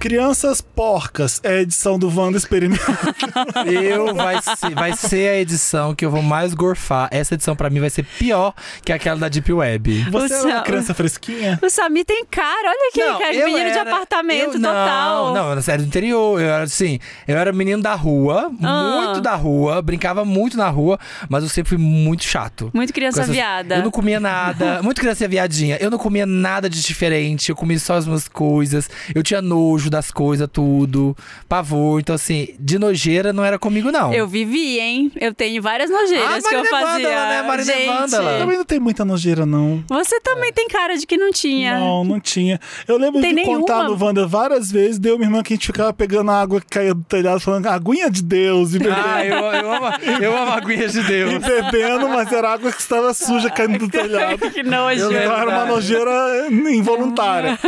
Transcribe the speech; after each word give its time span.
Crianças 0.00 0.60
Porcas 0.60 1.40
é 1.42 1.54
a 1.56 1.60
edição 1.60 1.98
do 1.98 2.08
Wanda 2.08 2.38
Experimento. 2.38 2.80
Eu 3.66 4.14
vai 4.14 4.40
ser, 4.40 4.74
vai 4.74 4.92
ser 4.96 5.28
a 5.30 5.38
edição 5.40 5.92
que 5.94 6.04
eu 6.04 6.10
vou 6.10 6.22
mais 6.22 6.54
gorfar. 6.54 7.08
Essa 7.10 7.34
edição 7.34 7.56
pra 7.56 7.68
mim 7.68 7.80
vai 7.80 7.90
ser 7.90 8.04
pior 8.04 8.54
que 8.84 8.92
aquela 8.92 9.18
da 9.18 9.28
Deep 9.28 9.52
Web. 9.52 10.04
Você 10.10 10.34
O 10.34 10.48
é 10.48 10.54
uma 10.54 10.62
criança 10.62 10.94
fresquinha? 10.94 11.58
O 11.62 11.68
Samir 11.68 12.04
tem 12.04 12.24
cara, 12.24 12.68
olha 12.68 12.88
aqui, 12.90 13.00
Não, 13.00 13.18
cara, 13.18 13.34
eu 13.34 13.46
menino 13.48 13.64
de 13.72 13.78
era- 13.78 13.90
apartamento 13.90 14.54
eu- 14.54 14.60
total. 14.62 15.26
Não, 15.26 15.34
não, 15.34 15.44
eu 15.46 15.52
era 15.52 15.62
série 15.62 15.82
do 15.82 15.88
interior. 15.88 16.40
Eu 16.40 16.46
era 16.48 16.62
assim, 16.62 17.00
eu 17.26 17.36
era 17.36 17.52
menino 17.52 17.82
da 17.82 17.94
rua, 17.94 18.52
Ah. 18.62 19.02
muito 19.06 19.20
da 19.20 19.34
rua, 19.34 19.82
brincava 19.82 20.24
muito 20.24 20.56
na 20.56 20.68
rua, 20.68 20.98
mas 21.28 21.42
eu 21.42 21.48
sempre 21.48 21.70
fui 21.70 21.78
muito 21.78 22.22
chato. 22.22 22.70
Muito 22.72 22.92
criança 22.92 23.22
essas- 23.22 23.34
viada. 23.34 23.76
Eu 23.76 23.82
não 23.82 23.90
comia 23.90 24.20
nada. 24.20 24.80
Muito 24.88 25.00
criança 25.00 25.26
viadinha. 25.26 25.76
Eu 25.80 25.90
não 25.90 25.98
comia 25.98 26.24
nada 26.24 26.70
de 26.70 26.80
diferente. 26.82 27.50
Eu 27.50 27.56
comia 27.56 27.78
só 27.78 27.94
as 27.94 28.06
minhas 28.06 28.28
coisas. 28.28 28.88
Eu 29.14 29.22
tinha 29.22 29.42
nojo 29.42 29.87
das 29.90 30.10
coisas, 30.10 30.48
tudo. 30.52 31.16
Pavor. 31.48 32.00
Então, 32.00 32.14
assim, 32.14 32.54
de 32.58 32.78
nojeira 32.78 33.32
não 33.32 33.44
era 33.44 33.58
comigo, 33.58 33.90
não. 33.90 34.12
Eu 34.12 34.26
vivi, 34.26 34.78
hein? 34.78 35.10
Eu 35.20 35.34
tenho 35.34 35.60
várias 35.62 35.90
nojeiras 35.90 36.44
Ah, 36.44 36.48
que 36.48 36.54
eu 36.54 36.64
fazia. 36.66 37.08
Vândala, 37.08 37.28
né? 37.28 37.42
Marina 37.42 37.72
Gente, 37.72 37.86
Vândala. 37.86 38.38
Também 38.38 38.56
não 38.56 38.64
tem 38.64 38.78
muita 38.80 39.04
nojeira, 39.04 39.44
não. 39.46 39.82
Você 39.88 40.20
também 40.20 40.52
tem 40.52 40.68
cara 40.68 40.96
de 40.96 41.06
que 41.06 41.16
não 41.16 41.30
tinha. 41.32 41.78
Não, 41.78 42.04
não 42.04 42.20
tinha. 42.20 42.60
Eu 42.86 42.96
lembro 42.98 43.20
Tem 43.20 43.34
de 43.34 43.42
contar 43.44 43.78
nenhuma? 43.84 43.96
no 43.96 44.04
Wanda 44.04 44.26
várias 44.26 44.70
vezes, 44.70 44.98
deu 44.98 45.16
minha 45.18 45.28
irmã 45.28 45.42
que 45.42 45.52
a 45.52 45.56
gente 45.56 45.66
ficava 45.66 45.92
pegando 45.92 46.30
a 46.30 46.40
água 46.40 46.60
que 46.60 46.66
caía 46.68 46.94
do 46.94 47.02
telhado, 47.04 47.40
falando 47.40 47.66
aguinha 47.66 48.10
de 48.10 48.22
Deus, 48.22 48.74
e 48.74 48.78
bebendo, 48.78 49.00
Ah, 49.04 49.24
eu, 49.24 49.36
eu 49.36 49.72
amo, 49.72 49.86
eu 50.22 50.36
amo 50.36 50.52
aguinhas 50.52 50.92
de 50.92 51.00
e 51.00 51.04
Deus. 51.04 51.44
bebendo, 51.44 52.08
mas 52.08 52.32
era 52.32 52.52
água 52.52 52.72
que 52.72 52.80
estava 52.80 53.12
suja 53.14 53.50
caindo 53.50 53.78
do 53.78 53.88
telhado. 53.88 54.38
que 54.50 54.62
nojo. 54.62 55.06
Então 55.06 55.36
era 55.36 55.48
uma 55.48 55.66
nojeira 55.66 56.46
involuntária. 56.50 57.58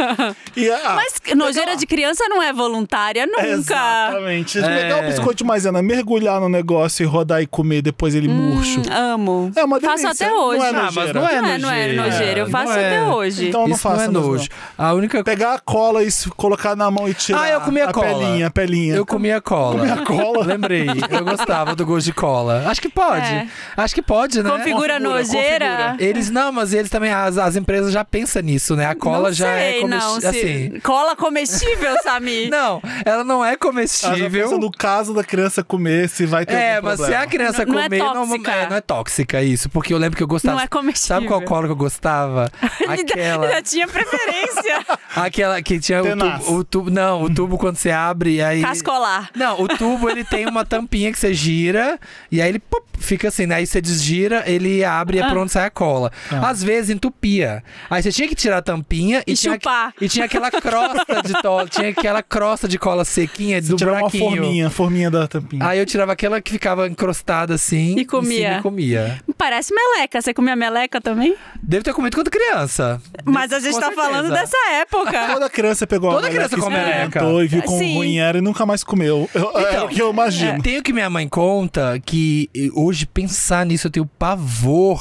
E, 0.57 0.69
ah, 0.71 0.97
Mas 0.97 1.21
nojeira 1.37 1.77
de 1.77 1.87
criança 1.87 2.10
não 2.29 2.43
é 2.43 2.53
voluntária, 2.53 3.27
nunca. 3.27 3.47
Exatamente. 3.47 4.59
É. 4.59 4.63
Legal 4.67 5.01
o 5.01 5.07
biscoito 5.07 5.37
de 5.37 5.45
maisena, 5.45 5.83
mergulhar 5.83 6.41
no 6.41 6.49
negócio 6.49 7.03
e 7.03 7.07
rodar 7.07 7.43
e 7.43 7.47
comer 7.47 7.83
depois 7.83 8.15
ele 8.15 8.29
murcho. 8.29 8.83
Amo. 8.91 9.53
É 9.57 9.65
uma 9.65 9.81
Faço 9.81 10.03
delícia. 10.03 10.27
até 10.27 10.35
hoje. 10.35 10.59
Não 10.59 10.67
é 10.67 10.69
Ah, 10.71 10.73
mas 10.83 10.95
nojeira. 10.95 11.13
não 11.21 11.29
é 11.29 11.41
Não 11.41 11.49
é, 11.49 11.59
não 11.59 11.71
é 11.71 11.77
nojeira. 11.87 12.03
nojeira. 12.03 12.41
Eu 12.41 12.45
Não 12.45 12.53
faço 12.53 12.73
é. 12.73 12.87
até 12.87 13.03
hoje. 13.11 13.49
Então 13.49 13.67
não 13.69 13.77
Isso 13.77 13.89
não 13.89 14.01
é 14.01 14.09
nojo. 14.09 14.49
A 14.77 14.93
única 14.93 15.23
Pegar 15.25 15.55
a 15.55 15.59
cola 15.59 16.03
e 16.03 16.09
colocar 16.37 16.75
na 16.75 16.91
mão 16.91 17.09
e 17.09 17.15
tirar 17.15 17.43
Ah, 17.43 17.51
eu 17.51 17.61
comia 17.61 17.85
a 17.87 17.93
cola. 17.93 18.07
pelinha, 18.07 18.47
a 18.47 18.51
pelinha. 18.51 18.95
Eu 18.95 19.07
comia 19.07 19.41
cola. 19.41 19.79
Comia 19.79 19.97
cola? 19.99 20.45
Lembrei. 20.47 20.87
Eu 21.11 21.25
gostava 21.25 21.75
do 21.77 21.85
gosto 21.87 22.07
de 22.07 22.13
cola. 22.13 22.65
Acho 22.67 22.81
que 22.81 22.89
pode. 22.89 23.27
É. 23.27 23.47
Acho 23.77 23.95
que 23.95 24.03
pode, 24.03 24.43
né? 24.43 24.51
Configura 24.51 24.95
Configura, 24.95 24.99
nojeira. 24.99 25.97
Eles 25.99 26.31
não, 26.31 26.51
mas 26.53 26.73
eles 26.73 26.91
também, 26.91 27.13
as, 27.13 27.39
as 27.39 27.57
empresas 27.57 27.93
já 27.93 28.05
pensam 28.05 28.43
nisso, 28.43 28.75
né? 28.75 28.87
A 28.87 28.95
cola 28.95 29.29
não 29.29 29.33
já 29.33 29.47
sei, 29.55 29.79
é 29.79 29.87
não. 29.87 29.99
comestível. 30.15 30.31
Assim. 30.31 30.81
Cola 30.81 31.17
comestível, 31.17 31.95
Samir? 32.03 32.51
Não, 32.51 32.81
ela 33.05 33.25
não 33.25 33.45
é 33.45 33.51
Ela 33.51 33.53
já 33.53 33.73
pensa 33.73 34.09
comestível. 34.09 34.59
no 34.59 34.71
caso 34.71 35.13
da 35.15 35.23
criança 35.25 35.63
comer, 35.63 36.09
se 36.09 36.27
vai 36.27 36.45
ter 36.47 36.55
É, 36.55 36.77
algum 36.77 36.89
mas 36.89 36.97
se 36.99 37.03
problema. 37.05 37.23
a 37.25 37.27
criança 37.27 37.65
Não- 37.67 37.73
não 37.75 37.81
é 37.81 37.85
comer, 37.85 37.99
não, 37.99 38.15
tóxica. 38.29 38.51
é, 38.53 38.69
não 38.71 38.77
é 38.77 38.81
tóxica 38.81 39.43
isso. 39.43 39.69
Porque 39.71 39.93
eu 39.95 39.99
lembro 39.99 40.17
que 40.17 40.23
eu 40.23 40.27
gostava. 40.29 40.57
Não 40.57 40.63
é 40.63 40.69
comestível. 40.69 41.17
Sabe 41.17 41.27
qual 41.27 41.43
cola 41.43 41.67
que 41.67 41.73
eu 41.73 41.77
gostava? 41.77 42.51
Aquela. 42.89 43.49
já 43.51 43.63
tinha 43.63 43.87
preferência. 43.89 44.85
aquela 45.17 45.61
que 45.63 45.79
tinha 45.81 46.03
o 46.03 46.17
tubo, 46.17 46.53
o 46.55 46.65
tubo. 46.65 46.91
Não, 46.91 47.23
o 47.25 47.35
tubo 47.35 47.59
quando 47.59 47.77
você 47.77 47.91
abre 47.91 48.37
e 48.37 48.43
aí. 48.43 48.63
Cascolar. 48.63 49.31
Não, 49.35 49.61
o 49.61 49.69
tubo 49.69 50.09
ele 50.11 50.25
tem 50.25 50.47
uma 50.47 50.65
tampinha 50.65 51.13
que 51.13 51.19
você 51.19 51.33
gira 51.35 51.99
e 52.31 52.41
aí 52.41 52.49
ele 52.49 52.59
pop, 52.59 52.85
fica 52.99 53.29
assim, 53.29 53.47
né? 53.47 53.57
Aí 53.57 53.67
você 53.67 53.81
desgira, 53.81 54.43
ele 54.47 54.85
abre 54.85 55.19
e 55.19 55.21
é 55.21 55.25
Ah. 55.25 55.29
por 55.29 55.39
onde 55.39 55.53
sai 55.53 55.67
a 55.67 55.71
cola. 55.71 56.11
Às 56.43 56.63
vezes 56.63 56.91
entupia. 56.91 57.63
Aí 57.89 58.03
você 58.03 58.11
tinha 58.13 58.29
que 58.29 58.35
tirar 58.35 58.59
a 58.59 58.63
tampinha 58.63 59.23
e, 59.27 59.33
E 59.33 59.37
tinha, 59.37 59.55
chupar. 59.55 59.93
e 60.01 60.09
tinha 60.09 60.25
aquela 60.27 60.51
crosta 60.51 61.23
de 61.23 61.33
cola, 61.43 61.67
tinha 61.69 61.90
aquela 61.91 62.23
crosta 62.23 62.67
de 62.67 62.79
cola 62.79 63.05
sequinha 63.05 63.61
do 63.63 63.77
Tirar 63.77 63.93
uma 64.03 64.11
forminha, 64.11 64.67
a 64.67 64.71
forminha 64.71 65.11
da 65.11 65.27
tampinha. 65.29 65.65
Aí 65.67 65.79
eu 65.79 65.87
tirava 65.87 66.13
aquela 66.13 66.41
que 66.41 66.51
ficava 66.51 66.89
encrostada 66.89 67.55
assim 67.55 67.99
E 67.99 68.05
comia. 68.05 68.59
e 68.59 68.63
comia. 68.63 69.21
Parece 69.37 69.75
meleca. 69.75 70.21
Você 70.21 70.35
comia 70.35 70.55
meleca 70.57 71.01
também? 71.01 71.35
Devo 71.63 71.85
ter 71.85 71.93
comido 71.95 72.15
quando 72.17 72.31
criança. 72.31 73.01
Mas 73.25 73.53
a 73.53 73.59
gente 73.61 73.75
Com 73.75 73.81
tá 73.81 73.87
certeza. 73.87 74.09
falando 74.09 74.31
dessa 74.31 74.57
época. 74.75 75.27
Toda 75.33 75.51
criança 75.51 75.87
pegou 75.87 76.13
Toda 76.13 76.27
a 76.27 76.31
criança 76.31 76.57
come 76.57 76.77
meleca. 76.77 77.23
e 77.25 77.47
viu 77.47 77.63
quão 77.63 77.79
Sim. 77.79 77.95
ruim 77.97 78.19
era 78.19 78.39
e 78.39 78.41
nunca 78.41 78.65
mais 78.67 78.83
comeu. 78.85 79.29
Eu, 79.35 79.53
é 79.59 79.71
Então, 79.71 79.87
o 79.87 79.89
que 79.89 80.01
eu 80.03 80.11
imagino. 80.11 80.63
Tenho 80.63 80.83
que 80.83 80.93
minha 80.93 81.09
mãe 81.11 81.29
conta 81.29 82.01
que 82.05 82.51
eh, 82.57 82.69
hoje 82.75 83.07
pensar 83.07 83.65
nisso 83.67 83.87
eu 83.87 83.91
tenho 83.91 84.07
pavor 84.07 85.01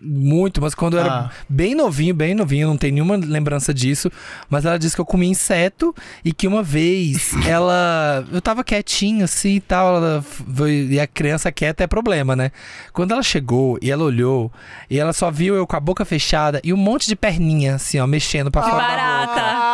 muito, 0.00 0.60
mas 0.60 0.74
quando 0.74 0.94
eu 0.96 1.00
era 1.00 1.12
Ah. 1.12 1.30
bem 1.48 1.74
novinho, 1.74 2.14
bem 2.14 2.34
novinho, 2.34 2.68
não 2.68 2.76
tenho 2.76 2.94
nenhuma 2.94 3.16
lembrança 3.16 3.72
disso, 3.74 4.10
mas 4.48 4.64
ela 4.64 4.78
disse 4.78 4.94
que 4.94 5.00
eu 5.00 5.04
comia 5.06 5.28
inseto 5.28 5.94
e 6.24 6.32
que 6.32 6.46
uma 6.46 6.62
vez 6.62 7.32
ela 7.46 8.24
eu 8.32 8.40
tava 8.40 8.62
quietinho 8.64 9.24
assim 9.24 9.56
e 9.56 9.60
tal, 9.60 9.96
ela 9.96 10.24
e 10.68 10.98
a 11.00 11.06
criança 11.06 11.50
quieta 11.52 11.84
é 11.84 11.86
problema, 11.86 12.34
né? 12.36 12.50
Quando 12.92 13.12
ela 13.12 13.22
chegou 13.22 13.78
e 13.82 13.90
ela 13.90 14.04
olhou 14.04 14.50
e 14.88 14.98
ela 14.98 15.12
só 15.12 15.30
viu 15.30 15.54
eu 15.54 15.66
com 15.66 15.76
a 15.76 15.80
boca 15.80 16.04
fechada 16.04 16.60
e 16.64 16.72
um 16.72 16.76
monte 16.76 17.06
de 17.06 17.16
perninha 17.16 17.74
assim, 17.76 17.98
ó, 17.98 18.06
mexendo 18.06 18.50
pra 18.50 18.62
fora. 18.62 18.86
da 18.86 19.26
boca. 19.26 19.71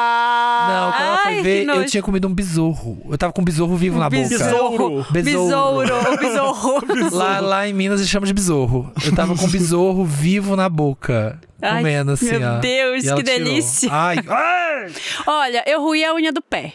Não, 0.68 0.92
quando 0.92 1.02
ela 1.02 1.16
Ai, 1.16 1.22
foi 1.24 1.34
que 1.36 1.42
ver, 1.42 1.62
eu 1.62 1.66
nojo. 1.74 1.86
tinha 1.88 2.02
comido 2.02 2.28
um 2.28 2.34
besouro. 2.34 2.98
Eu 3.10 3.18
tava 3.18 3.32
com 3.32 3.40
um 3.40 3.44
besouro 3.44 3.76
vivo 3.76 3.98
na 3.98 4.08
boca. 4.10 4.28
Besouro. 4.28 5.06
Besouro. 5.10 5.86
Besouro. 6.18 6.86
Besouro. 6.86 7.14
Lá, 7.16 7.40
lá 7.40 7.68
em 7.68 7.72
Minas 7.72 8.00
eles 8.00 8.10
chamam 8.10 8.26
de 8.26 8.32
besouro. 8.32 8.92
Eu 9.04 9.14
tava 9.14 9.34
com 9.36 9.44
um 9.46 9.50
besouro 9.50 10.04
vivo 10.04 10.54
na 10.56 10.68
boca. 10.68 11.40
Ai, 11.60 11.78
comendo 11.78 12.12
assim, 12.12 12.38
meu 12.38 12.48
ó. 12.48 12.58
Deus, 12.58 13.04
E 13.04 13.08
ela 13.08 13.16
que 13.22 13.24
tirou. 13.30 13.44
delícia. 13.44 13.88
Ai, 13.92 14.16
ai! 14.28 14.92
Olha, 15.26 15.64
eu 15.66 15.80
ruí 15.82 16.04
a 16.04 16.14
unha 16.14 16.32
do 16.32 16.40
pé. 16.42 16.72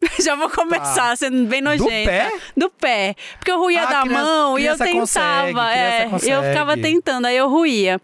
Já 0.24 0.36
vou 0.36 0.48
começar 0.48 1.16
sendo 1.16 1.44
bem 1.46 1.60
nojenta. 1.60 1.90
pé? 1.90 2.32
Do 2.56 2.70
pé. 2.70 3.14
Porque 3.38 3.50
eu 3.50 3.58
ruía 3.58 3.82
Ah, 3.82 3.86
da 3.86 4.00
criança- 4.02 4.22
mão 4.24 4.58
e 4.58 4.64
eu 4.64 4.76
criança 4.76 4.84
tentava. 4.84 5.00
consegue, 5.00 5.58
é, 5.78 6.04
eu 6.06 6.10
consegue. 6.10 6.48
ficava 6.48 6.76
tentando, 6.76 7.26
aí 7.26 7.36
eu 7.36 7.48
ruía. 7.50 8.00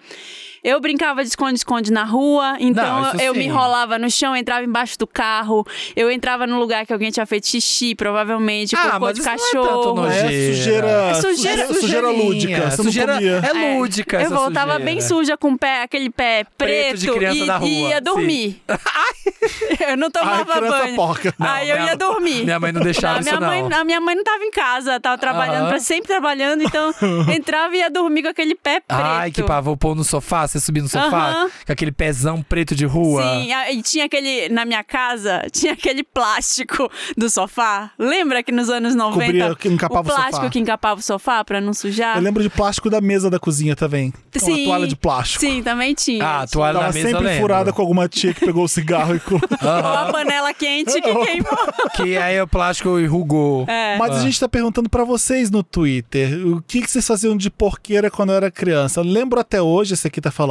Eu 0.64 0.80
brincava 0.80 1.22
de 1.22 1.28
esconde-esconde 1.28 1.92
na 1.92 2.04
rua, 2.04 2.56
então 2.58 3.02
Não, 3.02 3.20
eu 3.20 3.34
sim. 3.34 3.40
me 3.40 3.44
enrolava 3.44 3.98
no 3.98 4.10
chão, 4.10 4.34
entrava 4.34 4.64
embaixo 4.64 4.98
do 4.98 5.06
carro, 5.06 5.66
eu 5.94 6.10
entrava 6.10 6.46
num 6.46 6.58
lugar 6.58 6.86
que 6.86 6.92
alguém 6.92 7.10
tinha 7.10 7.26
feito 7.26 7.46
xixi, 7.46 7.94
provavelmente, 7.94 8.74
Ah, 8.74 8.92
cocô 8.92 9.00
mas 9.00 9.14
de 9.14 9.20
isso 9.20 9.28
não 9.28 9.34
é 9.34 9.38
cachorro. 9.38 9.82
tanto 9.82 9.88
É 9.90 10.22
nojeira. 10.22 10.54
sujeira, 10.56 10.88
É 10.88 11.14
sujeira- 11.14 11.66
sujeira, 11.66 11.80
sujeira 11.80 12.08
lúdica. 12.10 12.70
Sujeira 12.70 13.12
não 13.12 13.20
comia. 13.20 13.36
é 13.44 13.76
lúdica 13.78 14.16
eu 14.16 14.20
essa 14.22 14.34
voltava 14.34 14.72
sujeira. 14.72 14.84
bem 14.84 15.00
suja 15.02 15.36
com 15.36 15.52
o 15.52 15.58
pé, 15.58 15.82
aquele 15.82 16.08
pé 16.10 16.44
Preto 16.56 16.56
preto, 16.56 16.96
de 16.98 17.10
criança 17.12 17.60
e, 17.62 17.66
e 17.68 17.88
ia 17.88 18.00
dormir. 18.00 18.62
eu 19.88 19.96
não 19.96 20.10
tomava 20.10 20.54
Ai, 20.54 20.60
banho. 20.60 20.96
porca. 20.96 21.34
Não, 21.38 21.46
Aí 21.46 21.68
eu 21.68 21.76
minha- 21.76 21.88
ia 21.90 21.96
dormir. 21.96 22.44
minha 22.44 22.58
mãe 22.60 22.72
não 22.72 22.80
deixava 22.80 23.20
minha 23.20 23.32
isso, 23.32 23.40
não. 23.40 23.48
Mãe, 23.48 23.68
a 23.72 23.84
minha 23.84 24.00
mãe 24.00 24.14
não 24.14 24.24
tava 24.24 24.42
em 24.44 24.50
casa, 24.50 24.98
tava 24.98 25.18
trabalhando, 25.18 25.62
Aham. 25.64 25.68
pra- 25.68 25.80
sempre 25.80 26.06
trabalhando, 26.08 26.62
então 26.62 26.92
entrava 27.36 27.74
e 27.76 27.80
ia 27.80 27.90
dormir 27.90 28.22
com 28.22 28.28
aquele 28.28 28.54
pé 28.54 28.80
preto. 28.80 28.98
Ai, 29.00 29.30
que 29.30 29.42
pavor 29.42 29.76
pôr 29.76 29.94
no 29.94 30.04
sofá, 30.04 30.46
você 30.54 30.60
subir 30.66 30.80
no 30.82 30.88
sofá, 30.88 31.30
Aham. 31.30 31.50
com 31.66 31.72
aquele 31.72 31.92
pezão 31.92 32.42
preto 32.42 32.74
de 32.74 32.84
rua. 32.84 33.22
Sim, 33.22 33.48
e 33.72 33.82
tinha 33.82 34.04
aquele, 34.06 34.48
na 34.48 34.64
minha 34.64 34.82
casa, 34.84 35.46
tinha 35.52 35.72
aquele 35.72 36.02
plástico 36.02 36.90
do 37.16 37.28
sofá. 37.28 37.90
Lembra 37.98 38.42
que 38.42 38.52
nos 38.52 38.68
anos 38.70 38.94
90 38.94 39.24
Cobria, 39.26 39.54
que 39.56 39.68
encapava 39.68 40.00
o 40.08 40.12
o 40.12 40.14
plástico 40.14 40.36
sofá. 40.36 40.50
que 40.50 40.58
encapava 40.58 41.00
o 41.00 41.02
sofá 41.02 41.44
pra 41.44 41.60
não 41.60 41.72
sujar? 41.74 42.16
Eu 42.16 42.22
lembro 42.22 42.42
de 42.42 42.48
plástico 42.50 42.88
da 42.90 43.00
mesa 43.00 43.28
da 43.30 43.38
cozinha 43.38 43.74
também. 43.76 44.12
Uma 44.34 44.40
Sim. 44.56 44.64
toalha 44.64 44.86
de 44.86 44.96
plástico. 44.96 45.40
Sim, 45.44 45.62
também 45.62 45.94
tinha. 45.94 46.24
Ah, 46.24 46.42
a 46.42 46.46
toalha 46.46 46.74
Tava 46.78 46.86
na 46.88 46.92
mesa 46.94 47.08
sempre 47.08 47.24
lembro. 47.26 47.40
furada 47.42 47.72
com 47.72 47.82
alguma 47.82 48.08
tia 48.08 48.32
que 48.34 48.44
pegou 48.44 48.64
o 48.64 48.68
cigarro 48.68 49.14
e 49.16 49.20
colocou. 49.20 49.48
Ou 49.62 49.68
a 49.68 50.12
panela 50.12 50.52
quente 50.54 50.92
que 51.00 51.00
queimou. 51.24 51.58
Que 51.96 52.16
aí 52.16 52.40
o 52.40 52.46
plástico 52.46 52.98
enrugou. 52.98 53.64
É. 53.68 53.96
Mas 53.98 54.12
a 54.16 54.20
gente 54.20 54.38
tá 54.38 54.48
perguntando 54.48 54.88
pra 54.88 55.04
vocês 55.04 55.50
no 55.50 55.62
Twitter 55.62 56.46
o 56.46 56.62
que, 56.62 56.80
que 56.82 56.90
vocês 56.90 57.06
faziam 57.06 57.36
de 57.36 57.50
porqueira 57.50 58.10
quando 58.10 58.30
eu 58.30 58.36
era 58.36 58.50
criança. 58.50 59.00
Eu 59.00 59.04
lembro 59.04 59.38
até 59.40 59.60
hoje, 59.60 59.94
esse 59.94 60.06
aqui 60.06 60.20
tá 60.20 60.30
falando, 60.30 60.43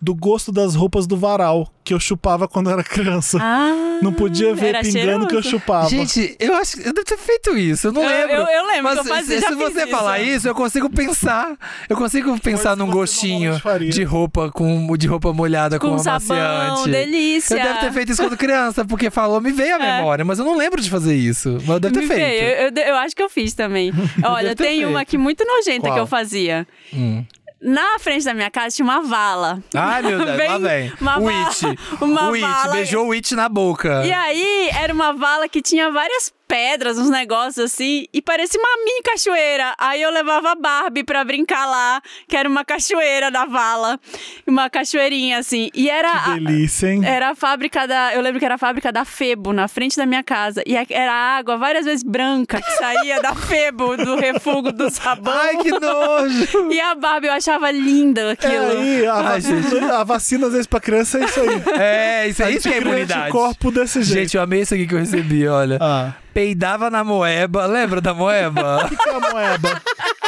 do 0.00 0.14
gosto 0.14 0.50
das 0.52 0.74
roupas 0.74 1.06
do 1.06 1.16
varal 1.16 1.68
que 1.84 1.92
eu 1.92 1.98
chupava 2.00 2.46
quando 2.46 2.70
era 2.70 2.82
criança. 2.84 3.38
Ah, 3.40 3.98
Não 4.00 4.12
podia 4.12 4.54
ver 4.54 4.78
pingando 4.80 5.26
que 5.26 5.34
eu 5.34 5.42
cheiroso. 5.42 5.48
chupava. 5.50 5.88
Gente, 5.88 6.36
eu 6.38 6.54
acho 6.54 6.76
que 6.76 6.88
eu 6.88 6.92
devo 6.94 7.04
ter 7.04 7.18
feito 7.18 7.56
isso, 7.56 7.88
eu 7.88 7.92
não 7.92 8.02
Eu- 8.02 8.08
lembro. 8.08 8.34
eu- 8.36 8.46
eu 8.46 8.66
lembro 8.66 8.82
Mas 8.84 8.92
que 8.94 8.98
eu 9.00 9.04
fazia, 9.14 9.36
se, 9.36 9.40
já 9.42 9.48
se 9.48 9.56
fiz 9.56 9.72
você 9.72 9.80
isso. 9.82 9.90
falar 9.90 10.20
isso, 10.20 10.48
eu 10.48 10.54
consigo 10.54 10.88
pensar. 10.88 11.56
Eu 11.88 11.96
consigo 11.96 12.38
pensar 12.40 12.76
num 12.76 12.88
gostinho 12.90 13.60
de 13.90 14.04
roupa 14.04 14.50
com 14.52 14.96
de 14.96 15.06
roupa 15.08 15.32
molhada 15.32 15.78
com, 15.80 15.88
Com 15.88 15.94
amaciante. 15.94 16.24
sabão, 16.26 16.84
delícia. 16.88 17.54
Eu 17.56 17.62
devo 17.62 17.80
ter 17.80 17.92
feito 17.92 18.12
isso 18.12 18.22
quando 18.22 18.36
criança, 18.36 18.84
porque 18.84 19.10
falou, 19.10 19.40
me 19.40 19.50
veio 19.50 19.74
a 19.76 19.84
É. 19.84 19.96
memória, 19.98 20.24
mas 20.24 20.38
eu 20.38 20.44
não 20.44 20.56
lembro 20.56 20.80
de 20.80 20.88
fazer 20.88 21.14
isso. 21.16 21.54
Mas 21.60 21.68
eu 21.68 21.80
devo 21.80 21.94
ter 21.94 22.00
Me 22.00 22.06
feito. 22.06 22.18
veio. 22.20 22.42
Eu, 22.42 22.68
eu- 22.68 22.88
eu 22.90 22.94
acho 22.96 23.16
que 23.16 23.22
eu 23.22 23.28
fiz 23.28 23.54
também. 23.54 23.92
Olha, 24.24 24.54
tem 24.54 24.80
uma 24.84 24.98
feito. 24.98 25.02
aqui 25.02 25.18
muito 25.18 25.44
nojenta 25.44 25.88
Qual? 25.88 25.94
que 25.94 26.00
eu 26.00 26.06
fazia. 26.06 26.66
Hum. 26.94 27.24
Na 27.62 27.98
frente 28.00 28.24
da 28.24 28.34
minha 28.34 28.50
casa 28.50 28.74
tinha 28.74 28.84
uma 28.84 29.02
vala. 29.02 29.62
Ai, 29.74 30.02
meu 30.02 30.18
Deus, 30.26 30.38
lá 30.48 30.58
vem. 30.58 30.92
uma 31.00 31.18
O 31.18 31.24
vala- 31.24 31.46
It. 31.48 31.66
Uma 32.00 32.30
o 32.30 32.34
It, 32.34 32.40
vala. 32.40 32.72
beijou 32.72 33.06
o 33.08 33.12
It 33.12 33.34
na 33.36 33.48
boca. 33.48 34.04
E 34.04 34.12
aí, 34.12 34.68
era 34.82 34.92
uma 34.92 35.12
vala 35.12 35.48
que 35.48 35.62
tinha 35.62 35.90
várias 35.92 36.32
pedras, 36.46 36.98
uns 36.98 37.08
negócios 37.08 37.58
assim, 37.72 38.06
e 38.12 38.20
parecia 38.20 38.60
uma 38.60 38.84
mini 38.84 39.02
cachoeira. 39.02 39.74
Aí 39.78 40.02
eu 40.02 40.10
levava 40.10 40.52
a 40.52 40.54
Barbie 40.54 41.02
pra 41.04 41.24
brincar 41.24 41.66
lá, 41.66 42.00
que 42.28 42.36
era 42.36 42.48
uma 42.48 42.64
cachoeira 42.64 43.30
da 43.30 43.44
vala. 43.46 43.98
Uma 44.46 44.68
cachoeirinha, 44.68 45.38
assim. 45.38 45.70
E 45.74 45.88
era. 45.88 46.10
a- 46.10 46.34
Delícia, 46.34 46.88
hein? 46.88 47.02
era 47.04 47.30
a 47.30 47.34
fábrica 47.34 47.86
da. 47.86 48.14
Eu 48.14 48.20
lembro 48.20 48.38
que 48.38 48.44
era 48.44 48.56
a 48.56 48.58
fábrica 48.58 48.92
da 48.92 49.04
Febo, 49.04 49.52
na 49.52 49.66
frente 49.68 49.96
da 49.96 50.04
minha 50.06 50.22
casa. 50.22 50.62
E 50.66 50.76
a- 50.76 50.86
era 50.90 51.12
água 51.12 51.56
várias 51.56 51.84
vezes 51.84 52.02
branca 52.02 52.60
que 52.60 52.70
saía 52.72 53.20
da 53.20 53.34
Febo, 53.34 53.96
do 53.96 54.16
refúgio 54.16 54.72
do 54.72 54.90
sabão. 54.90 55.32
Ai, 55.34 55.56
que 55.58 55.70
nojo! 55.70 56.70
E 56.70 56.80
a 56.80 56.94
Barbie 56.94 57.28
eu 57.28 57.32
achava 57.32 57.70
linda 57.70 58.20
É 58.22 58.30
aquilo. 58.32 58.70
aí, 58.80 59.06
a, 59.06 59.14
Ai, 59.14 59.40
vacina, 59.40 59.98
a 59.98 60.04
vacina 60.04 60.46
às 60.46 60.52
vezes 60.52 60.66
pra 60.66 60.80
criança 60.80 61.18
é 61.18 61.24
isso 61.24 61.40
aí. 61.40 61.48
É, 61.80 62.28
isso, 62.28 62.42
é 62.42 62.50
isso 62.52 62.68
que 62.68 62.74
é 62.74 62.78
imunidade. 62.80 63.30
corpo 63.32 63.70
desse 63.70 64.02
jeito. 64.02 64.20
Gente, 64.20 64.36
eu 64.36 64.42
amei 64.42 64.60
isso 64.62 64.74
aqui 64.74 64.86
que 64.86 64.94
eu 64.94 64.98
recebi, 64.98 65.46
olha. 65.48 65.78
Ah. 65.80 66.12
Peidava 66.32 66.90
na 66.90 67.04
moeba. 67.04 67.66
Lembra 67.66 68.00
da 68.00 68.14
moeba? 68.14 68.84
O 68.84 68.88
que 68.88 69.08
é 69.08 69.14
a 69.14 69.20
moeba? 69.20 69.82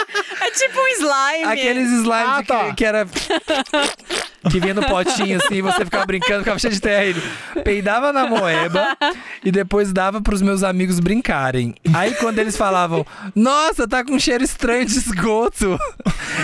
Tipo 0.57 0.79
um 0.81 0.87
slime. 0.89 1.45
Aqueles 1.53 1.89
slimes 1.91 2.09
Ah, 2.29 2.39
que, 2.43 2.47
tá. 2.49 2.75
que 2.75 2.85
era. 2.85 3.07
Que 4.51 4.61
vinha 4.61 4.75
no 4.75 4.85
potinho 4.85 5.39
assim, 5.39 5.63
você 5.63 5.87
ficava 5.87 6.05
brincando, 6.05 6.41
ficava 6.41 6.59
cheio 6.59 6.75
de 6.75 6.79
terra. 6.79 7.03
Ele 7.07 7.23
peidava 7.65 8.13
na 8.13 8.27
moeba 8.27 8.95
e 9.43 9.51
depois 9.51 9.91
dava 9.91 10.21
pros 10.21 10.43
meus 10.43 10.63
amigos 10.63 11.01
brincarem. 11.01 11.75
Aí 11.95 12.15
quando 12.17 12.39
eles 12.41 12.55
falavam, 12.55 13.07
nossa, 13.35 13.89
tá 13.89 14.05
com 14.05 14.13
um 14.13 14.19
cheiro 14.21 14.45
estranho 14.45 14.85
de 14.85 14.99
esgoto, 14.99 15.79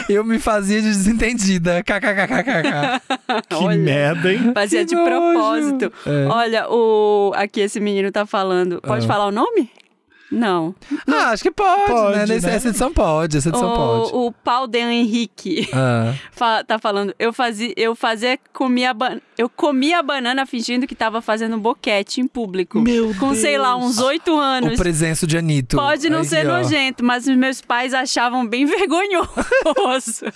eu 0.08 0.24
me 0.24 0.38
fazia 0.38 0.80
de 0.80 0.88
desentendida. 0.88 1.82
KKKKK. 1.82 3.02
Que 3.50 3.54
Olha. 3.56 3.76
merda, 3.78 4.32
hein? 4.32 4.50
Fazia 4.54 4.82
de 4.82 4.94
Que 4.96 5.02
nojo. 5.02 5.10
propósito. 5.10 5.92
É. 6.06 6.26
Olha, 6.30 6.70
o 6.70 7.32
aqui 7.36 7.60
esse 7.60 7.80
menino 7.80 8.10
tá 8.10 8.24
falando. 8.24 8.80
Pode 8.80 9.04
Ah. 9.04 9.08
falar 9.08 9.26
o 9.26 9.30
nome? 9.30 9.70
Não. 10.30 10.74
Ah, 11.08 11.30
acho 11.30 11.42
que 11.42 11.50
pode, 11.50 11.86
Pode, 11.90 12.16
né? 12.18 12.26
Nesse- 12.26 12.46
né? 12.46 12.54
Essa 12.54 12.68
edição 12.68 12.92
pode, 12.92 13.36
essa 13.36 13.48
edição 13.48 13.74
pode. 13.74 14.12
O, 14.12 14.26
o 14.28 14.32
Paulo 14.32 14.66
de 14.68 14.78
Henrique 14.78 15.68
Ah. 15.72 16.14
fa- 16.32 16.62
tá 16.62 16.78
falando. 16.78 17.12
Eu 17.18 17.32
fazia, 17.32 17.72
eu 17.76 17.94
fazia, 17.96 18.38
comia, 18.52 18.94
eu 19.36 19.48
comia 19.48 19.98
a 19.98 20.02
banana 20.02 20.46
fingindo 20.46 20.86
que 20.86 20.94
tava 20.94 21.20
fazendo 21.20 21.58
boquete 21.58 22.20
em 22.20 22.28
público. 22.28 22.80
Meu 22.80 23.14
Com, 23.18 23.34
sei 23.34 23.58
lá, 23.58 23.72
Deus. 23.76 23.84
uns 23.86 23.98
oito 23.98 24.32
O 24.36 24.38
anos. 24.40 24.78
presenço 24.78 25.26
de 25.26 25.36
Anitta. 25.36 25.76
Pode 25.76 26.08
não 26.08 26.18
Aí, 26.20 26.24
ser 26.24 26.46
ó. 26.48 26.58
nojento, 26.58 27.04
mas 27.04 27.26
meus 27.26 27.60
pais 27.60 27.92
achavam 27.92 28.46
bem 28.46 28.64
vergonhoso. 28.70 30.26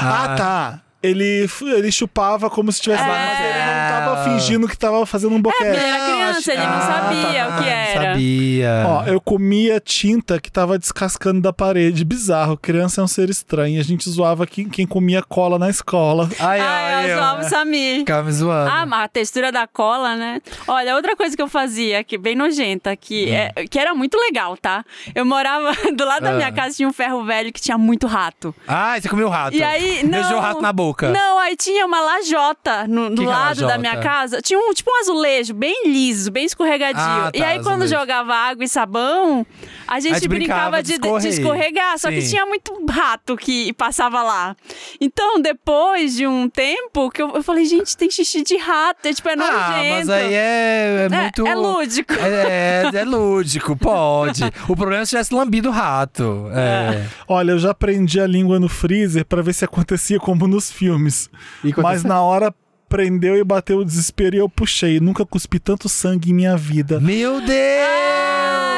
Ah, 0.00 0.34
tá. 0.36 0.82
Ele, 1.02 1.48
ele 1.62 1.90
chupava 1.90 2.50
como 2.50 2.70
se 2.70 2.80
tivesse. 2.80 3.02
É. 3.02 3.06
Mas 3.06 3.40
ele 3.40 3.58
não 3.64 3.88
tava 3.90 4.24
fingindo 4.24 4.68
que 4.68 4.76
tava 4.76 5.06
fazendo 5.06 5.34
um 5.34 5.40
boquete. 5.40 5.64
Ele 5.64 5.76
era 5.78 6.04
criança, 6.04 6.52
ele 6.52 6.62
não 6.62 6.68
Ah, 6.68 6.80
sabia 6.80 7.44
tá. 7.46 7.48
o 7.58 7.62
que 7.62 7.68
era. 7.68 8.10
Sabia. 8.12 8.84
Ó, 8.86 9.04
eu 9.06 9.20
comia 9.20 9.80
tinta 9.80 10.38
que 10.38 10.50
tava 10.52 10.78
descascando 10.78 11.40
da 11.40 11.52
parede. 11.52 12.04
Bizarro. 12.04 12.56
Criança 12.56 13.00
é 13.00 13.04
um 13.04 13.06
ser 13.08 13.30
estranho. 13.30 13.80
A 13.80 13.82
gente 13.82 14.08
zoava 14.10 14.46
quem, 14.46 14.68
quem 14.68 14.86
comia 14.86 15.22
cola 15.22 15.58
na 15.58 15.70
escola. 15.70 16.28
Ai, 16.38 16.60
Ai, 16.60 16.92
ai, 16.94 17.12
eu 17.12 17.16
ó. 17.16 17.20
zoava 17.20 17.40
o 17.40 17.48
Samir. 17.48 17.98
Ficava 18.00 18.22
me 18.24 18.32
zoando. 18.32 18.70
Ah, 18.70 18.84
mas 18.84 19.04
a 19.04 19.08
textura 19.08 19.50
da 19.50 19.66
cola, 19.66 20.14
né? 20.16 20.40
Olha, 20.68 20.94
outra 20.96 21.16
coisa 21.16 21.34
que 21.34 21.40
eu 21.42 21.48
fazia, 21.48 22.04
que 22.04 22.18
bem 22.18 22.36
nojenta, 22.36 22.94
que, 22.94 23.30
é, 23.30 23.52
que 23.70 23.78
era 23.78 23.94
muito 23.94 24.18
legal, 24.18 24.54
tá? 24.56 24.84
Eu 25.14 25.24
morava 25.24 25.72
do 25.96 26.04
lado 26.04 26.22
da 26.24 26.30
Hum. 26.30 26.32
Ah. 26.34 26.36
minha 26.36 26.52
casa, 26.52 26.76
tinha 26.76 26.88
um 26.88 26.92
ferro 26.92 27.24
velho 27.24 27.50
que 27.52 27.60
tinha 27.60 27.78
muito 27.78 28.06
rato. 28.06 28.54
Ai, 28.68 29.00
você 29.00 29.08
comeu 29.08 29.26
o 29.28 29.30
rato. 29.30 29.56
E 29.56 29.62
aí, 29.62 30.02
não. 30.04 30.10
Beijou 30.20 30.36
o 30.36 30.40
rato 30.40 30.60
na 30.60 30.72
boca. 30.72 30.89
Não, 31.12 31.38
aí 31.38 31.56
tinha 31.56 31.84
uma 31.86 32.00
lajota 32.00 32.86
no, 32.86 33.10
do 33.10 33.16
Que 33.16 33.22
que 33.22 33.24
é 33.24 33.26
lado 33.28 33.60
da 33.60 33.66
lajota? 33.66 33.78
minha 33.78 33.96
casa. 33.98 34.40
Tinha 34.42 34.58
um 34.58 34.72
tipo 34.72 34.90
um 34.90 35.00
azulejo 35.00 35.54
bem 35.54 35.82
liso, 35.86 36.30
bem 36.30 36.44
escorregadio. 36.44 37.00
Ah, 37.02 37.30
e 37.34 37.38
tá, 37.38 37.46
aí, 37.48 37.58
quando 37.58 37.82
azulejo. 37.82 37.94
jogava 38.00 38.34
água 38.34 38.64
e 38.64 38.68
sabão, 38.68 39.46
a 39.86 40.00
gente 40.00 40.14
gente 40.14 40.28
brincava 40.28 40.80
brincava 40.80 40.82
de 40.82 40.98
de, 40.98 41.20
de 41.20 41.28
escorregar. 41.28 41.98
Só 41.98 42.08
que 42.10 42.20
Sim. 42.22 42.30
tinha 42.30 42.46
muito 42.46 42.72
rato 42.88 43.36
que 43.36 43.72
passava 43.74 44.22
lá. 44.22 44.56
Então, 45.00 45.40
depois 45.40 46.14
de 46.14 46.26
um 46.26 46.48
tempo, 46.48 47.10
que 47.10 47.22
eu, 47.22 47.30
eu 47.34 47.42
falei, 47.42 47.64
gente, 47.64 47.96
tem 47.96 48.10
xixi 48.10 48.42
de 48.42 48.56
rato. 48.56 49.06
É 49.06 49.12
tipo, 49.12 49.28
é 49.28 49.36
nojento. 49.36 49.56
Ah, 49.56 49.82
mas 49.90 50.08
aí 50.10 50.34
é, 50.34 51.08
é 51.10 51.14
É- 51.14 51.20
muito. 51.22 51.46
é 51.46 51.54
lúdico. 51.54 52.12
É, 52.14 52.90
é 52.94 53.04
lúdico, 53.04 53.76
pode. 53.76 54.42
O 54.68 54.76
problema 54.76 55.02
é 55.02 55.04
se 55.04 55.10
tivesse 55.10 55.34
lambido 55.34 55.68
o 55.68 55.72
rato. 55.72 56.46
É. 56.54 57.06
Olha, 57.28 57.52
eu 57.52 57.58
já 57.58 57.72
prendi 57.74 58.20
a 58.20 58.26
língua 58.26 58.58
no 58.60 58.68
freezer 58.68 59.24
pra 59.24 59.42
ver 59.42 59.52
se 59.52 59.64
acontecia 59.64 60.18
como 60.18 60.46
nos 60.46 60.70
filmes. 60.80 61.28
E 61.62 61.74
Mas 61.76 62.02
na 62.02 62.22
hora 62.22 62.54
prendeu 62.88 63.36
e 63.36 63.44
bateu 63.44 63.78
o 63.78 63.84
desespero 63.84 64.34
e 64.34 64.38
eu 64.38 64.48
puxei. 64.48 64.98
Nunca 64.98 65.26
cuspi 65.26 65.58
tanto 65.60 65.88
sangue 65.90 66.30
em 66.30 66.34
minha 66.34 66.56
vida. 66.56 66.98
Meu 66.98 67.40
Deus! 67.40 67.50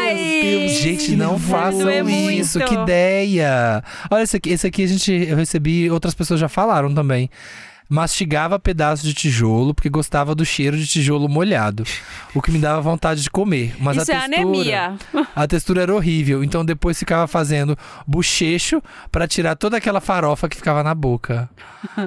Ai, 0.05 0.69
Gente, 0.69 1.15
não 1.15 1.33
nervoso. 1.33 1.51
façam 1.51 1.79
Doeu 1.81 2.09
isso, 2.09 2.59
muito. 2.59 2.69
que 2.69 2.75
ideia! 2.83 3.83
Olha, 4.11 4.23
esse 4.23 4.37
aqui, 4.37 4.51
esse 4.51 4.67
aqui 4.67 4.83
a 4.83 4.87
gente 4.89 5.13
eu 5.13 5.37
recebi, 5.37 5.89
outras 5.91 6.13
pessoas 6.15 6.41
já 6.41 6.49
falaram 6.49 6.93
também. 6.93 7.31
Mastigava 7.93 8.59
pedaços 8.59 9.05
de 9.05 9.13
tijolo 9.13 9.75
porque 9.75 9.91
gostava 9.91 10.35
do 10.35 10.47
cheiro 10.47 10.79
de 10.79 10.87
tijolo 10.87 11.29
molhado, 11.29 11.85
o 12.35 12.41
que 12.41 12.51
me 12.51 12.59
dava 12.59 12.81
vontade 12.81 13.23
de 13.23 13.29
comer. 13.29 13.75
Mas 13.79 13.99
Isso 13.99 14.11
a 14.11 14.15
é 14.15 14.19
textura, 14.21 14.41
anemia. 14.41 14.95
A 15.37 15.47
textura 15.47 15.83
era 15.83 15.95
horrível, 15.95 16.43
então 16.43 16.65
depois 16.65 16.99
ficava 16.99 17.27
fazendo 17.27 17.77
bochecho 18.07 18.83
pra 19.11 19.29
tirar 19.29 19.57
toda 19.57 19.77
aquela 19.77 20.01
farofa 20.01 20.49
que 20.49 20.57
ficava 20.57 20.83
na 20.83 20.95
boca. 20.95 21.51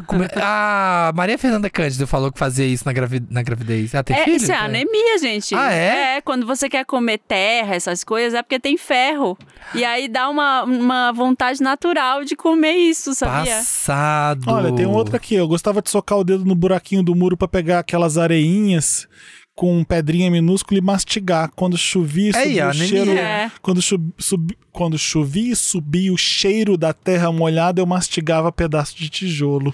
Come... 0.08 0.26
Ah, 0.38 1.12
Maria 1.16 1.38
Fernanda 1.38 1.70
Cândido 1.70 2.08
falou 2.08 2.32
que 2.32 2.40
fazia 2.40 2.66
isso 2.66 2.84
na, 2.86 2.92
gravi... 2.94 3.22
na 3.30 3.44
gravidez. 3.44 3.94
Ah, 3.94 4.04
tem 4.04 4.16
É, 4.16 4.24
filho? 4.24 4.38
isso 4.38 4.52
é 4.52 4.56
anemia, 4.56 5.20
gente. 5.20 5.54
Ah, 5.54 5.72
é? 5.72 6.18
É, 6.18 6.22
quando 6.22 6.46
você 6.48 6.68
quer 6.68 6.84
comer 6.86 7.20
terra, 7.20 7.76
essas 7.76 8.04
coisas, 8.04 8.34
é 8.34 8.42
porque 8.42 8.60
tem 8.60 8.78
ferro. 8.78 9.38
E 9.74 9.84
aí 9.84 10.08
dá 10.08 10.30
uma, 10.30 10.64
uma 10.64 11.12
vontade 11.12 11.62
natural 11.62 12.24
de 12.24 12.36
comer 12.36 12.74
isso, 12.74 13.14
sabia? 13.14 13.56
Passado. 13.56 14.44
Olha, 14.48 14.74
tem 14.74 14.86
um 14.86 14.92
outro 14.94 15.16
aqui. 15.16 15.36
Eu 15.36 15.48
gostava 15.48 15.75
de 15.82 15.90
socar 15.90 16.18
o 16.20 16.24
dedo 16.24 16.46
no 16.46 16.56
buraquinho 16.56 17.04
do 17.04 17.16
muro 17.16 17.36
pra 17.38 17.48
pegar 17.48 17.80
aquelas 17.80 18.18
areinhas 18.18 19.08
com 19.56 19.84
pedrinha 19.86 20.30
minúscula 20.30 20.78
e 20.78 20.82
mastigar. 20.82 21.50
Quando 21.56 21.78
chovia 21.78 22.32
e 22.32 22.36
Aí, 22.36 22.44
subia 22.56 22.68
o 22.70 22.74
cheiro. 22.74 23.12
É. 23.12 23.52
Quando, 23.62 23.82
chu- 23.82 24.14
sub- 24.18 24.58
quando 24.72 24.98
chovia 24.98 25.54
e 25.54 25.56
subia 25.56 26.12
o 26.14 26.18
cheiro 26.18 26.78
da 26.78 26.92
terra 26.92 27.32
molhada, 27.32 27.80
eu 27.82 27.86
mastigava 27.86 28.52
pedaço 28.52 28.98
de 28.98 29.08
tijolo. 29.10 29.74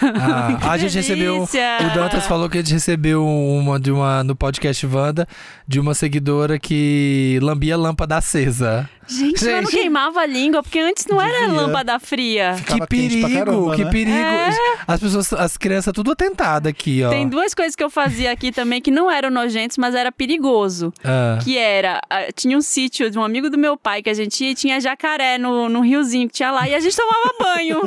Ah, 0.00 0.58
a 0.72 0.78
gente 0.78 0.94
recebeu. 0.94 1.42
O 1.42 1.94
Dantas 1.94 2.24
falou 2.24 2.48
que 2.48 2.56
a 2.56 2.62
gente 2.62 2.72
recebeu 2.72 3.22
uma 3.26 3.78
de 3.78 3.90
uma 3.92 4.24
no 4.24 4.34
podcast 4.34 4.86
Wanda 4.86 5.28
de 5.68 5.78
uma 5.78 5.92
seguidora 5.92 6.58
que 6.58 7.38
lambia 7.42 7.76
lâmpada 7.76 8.16
acesa. 8.16 8.88
Gente, 9.08 9.32
mas 9.32 9.42
não 9.42 9.60
Gente. 9.62 9.70
queimava 9.70 10.20
a 10.20 10.26
língua, 10.26 10.62
porque 10.62 10.78
antes 10.78 11.06
não 11.06 11.20
era 11.20 11.40
Devia. 11.46 11.52
lâmpada 11.54 11.98
fria. 11.98 12.54
Ficava 12.56 12.86
que 12.86 12.96
quente 12.96 13.18
pra 13.20 13.28
perigo, 13.28 13.44
caramba, 13.46 13.76
que 13.76 13.84
né? 13.84 13.90
perigo. 13.90 14.16
É. 14.16 14.50
As 14.86 15.00
pessoas, 15.00 15.32
as 15.32 15.56
crianças 15.56 15.92
tudo 15.92 16.12
atentado 16.12 16.66
aqui, 16.68 17.02
ó. 17.04 17.10
Tem 17.10 17.28
duas 17.28 17.54
coisas 17.54 17.74
que 17.76 17.82
eu 17.84 17.90
fazia 17.90 18.30
aqui 18.32 18.50
também 18.52 18.80
que 18.80 18.90
não 18.90 19.10
eram 19.10 19.30
nojentos, 19.30 19.76
mas 19.78 19.94
era 19.94 20.10
perigoso. 20.12 20.92
Ah. 21.04 21.38
Que 21.42 21.56
era, 21.58 22.00
ah, 22.10 22.26
tinha 22.34 22.56
um 22.56 22.60
sítio 22.62 23.10
de 23.10 23.18
um 23.18 23.24
amigo 23.24 23.48
do 23.50 23.58
meu 23.58 23.76
pai 23.76 24.02
que 24.02 24.10
a 24.10 24.14
gente 24.14 24.42
ia 24.44 24.50
e 24.50 24.54
tinha 24.54 24.80
jacaré 24.80 25.38
no, 25.38 25.68
no 25.68 25.80
riozinho 25.80 26.28
que 26.28 26.34
tinha 26.34 26.50
lá 26.50 26.68
e 26.68 26.74
a 26.74 26.80
gente 26.80 26.96
tomava 26.96 27.32
banho. 27.38 27.80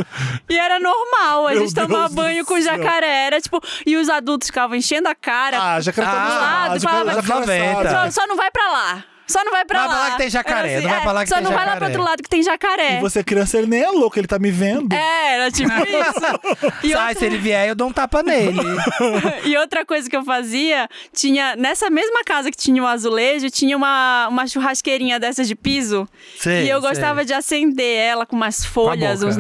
e 0.49 0.57
era 0.57 0.79
normal, 0.79 1.47
a 1.47 1.51
Meu 1.51 1.59
gente 1.61 1.73
tomava 1.73 2.03
Deus 2.09 2.13
banho 2.13 2.45
com 2.45 2.59
jacaré. 2.61 3.25
Era 3.27 3.41
tipo, 3.41 3.61
e 3.85 3.95
os 3.97 4.09
adultos 4.09 4.47
ficavam 4.47 4.75
enchendo 4.75 5.07
a 5.07 5.15
cara. 5.15 5.57
Ah, 5.75 5.81
já 5.81 5.91
quero 5.91 6.07
Ah, 6.07 6.67
ah, 6.71 6.77
já 6.77 6.89
falava- 6.89 7.13
já 7.13 7.19
Aproveita. 7.19 8.11
só, 8.11 8.21
só 8.21 8.27
não 8.27 8.35
vai 8.35 8.49
pra 8.51 8.67
lá. 8.71 9.03
Só 9.27 9.43
não 9.43 9.51
vai 9.51 9.65
pra 9.65 9.79
Vai 9.79 9.87
lá. 9.87 9.93
pra 9.93 10.03
lá 10.03 10.11
que 10.11 10.17
tem 10.17 10.29
jacaré, 10.29 10.71
Era 10.73 10.81
não 10.81 10.89
vai 10.89 11.01
pra 11.01 11.11
lá 11.11 11.23
que 11.23 11.29
só 11.29 11.35
tem 11.35 11.43
não 11.43 11.51
vai 11.51 11.59
lá 11.59 11.65
jacaré. 11.73 11.79
pro 11.79 11.87
outro 11.89 12.03
lado 12.11 12.23
que 12.23 12.29
tem 12.29 12.41
jacaré. 12.43 12.97
E 12.97 13.01
você 13.01 13.23
criança, 13.23 13.57
ele 13.57 13.67
nem 13.67 13.81
é 13.83 13.89
louco, 13.89 14.17
ele 14.17 14.27
tá 14.27 14.39
me 14.39 14.49
vendo. 14.51 14.93
É, 14.93 15.33
era 15.35 15.51
tipo 15.51 15.69
isso. 15.83 16.77
E 16.83 16.91
Sai, 16.93 17.15
se 17.15 17.25
ele 17.25 17.37
vier, 17.37 17.67
eu 17.67 17.75
dou 17.75 17.87
um 17.89 17.91
tapa 17.93 18.23
nele. 18.23 18.57
E 19.43 19.55
outra 19.57 19.85
coisa 19.85 20.09
que 20.09 20.15
eu 20.15 20.23
fazia, 20.23 20.87
tinha 21.13 21.55
nessa 21.55 21.89
mesma 21.89 22.23
casa 22.25 22.49
que 22.51 22.57
tinha 22.57 22.81
o 22.81 22.87
azulejo, 22.87 23.49
tinha 23.49 23.75
uma, 23.77 24.27
uma 24.29 24.47
churrasqueirinha 24.47 25.19
dessas 25.19 25.47
de 25.47 25.55
piso. 25.55 26.07
Sei, 26.39 26.65
e 26.65 26.69
eu 26.69 26.81
sei. 26.81 26.89
gostava 26.89 27.23
de 27.25 27.33
acender 27.33 27.97
ela 27.97 28.25
com 28.25 28.35
umas 28.35 28.65
folhas, 28.65 29.23
uns 29.23 29.35
ah. 29.35 29.39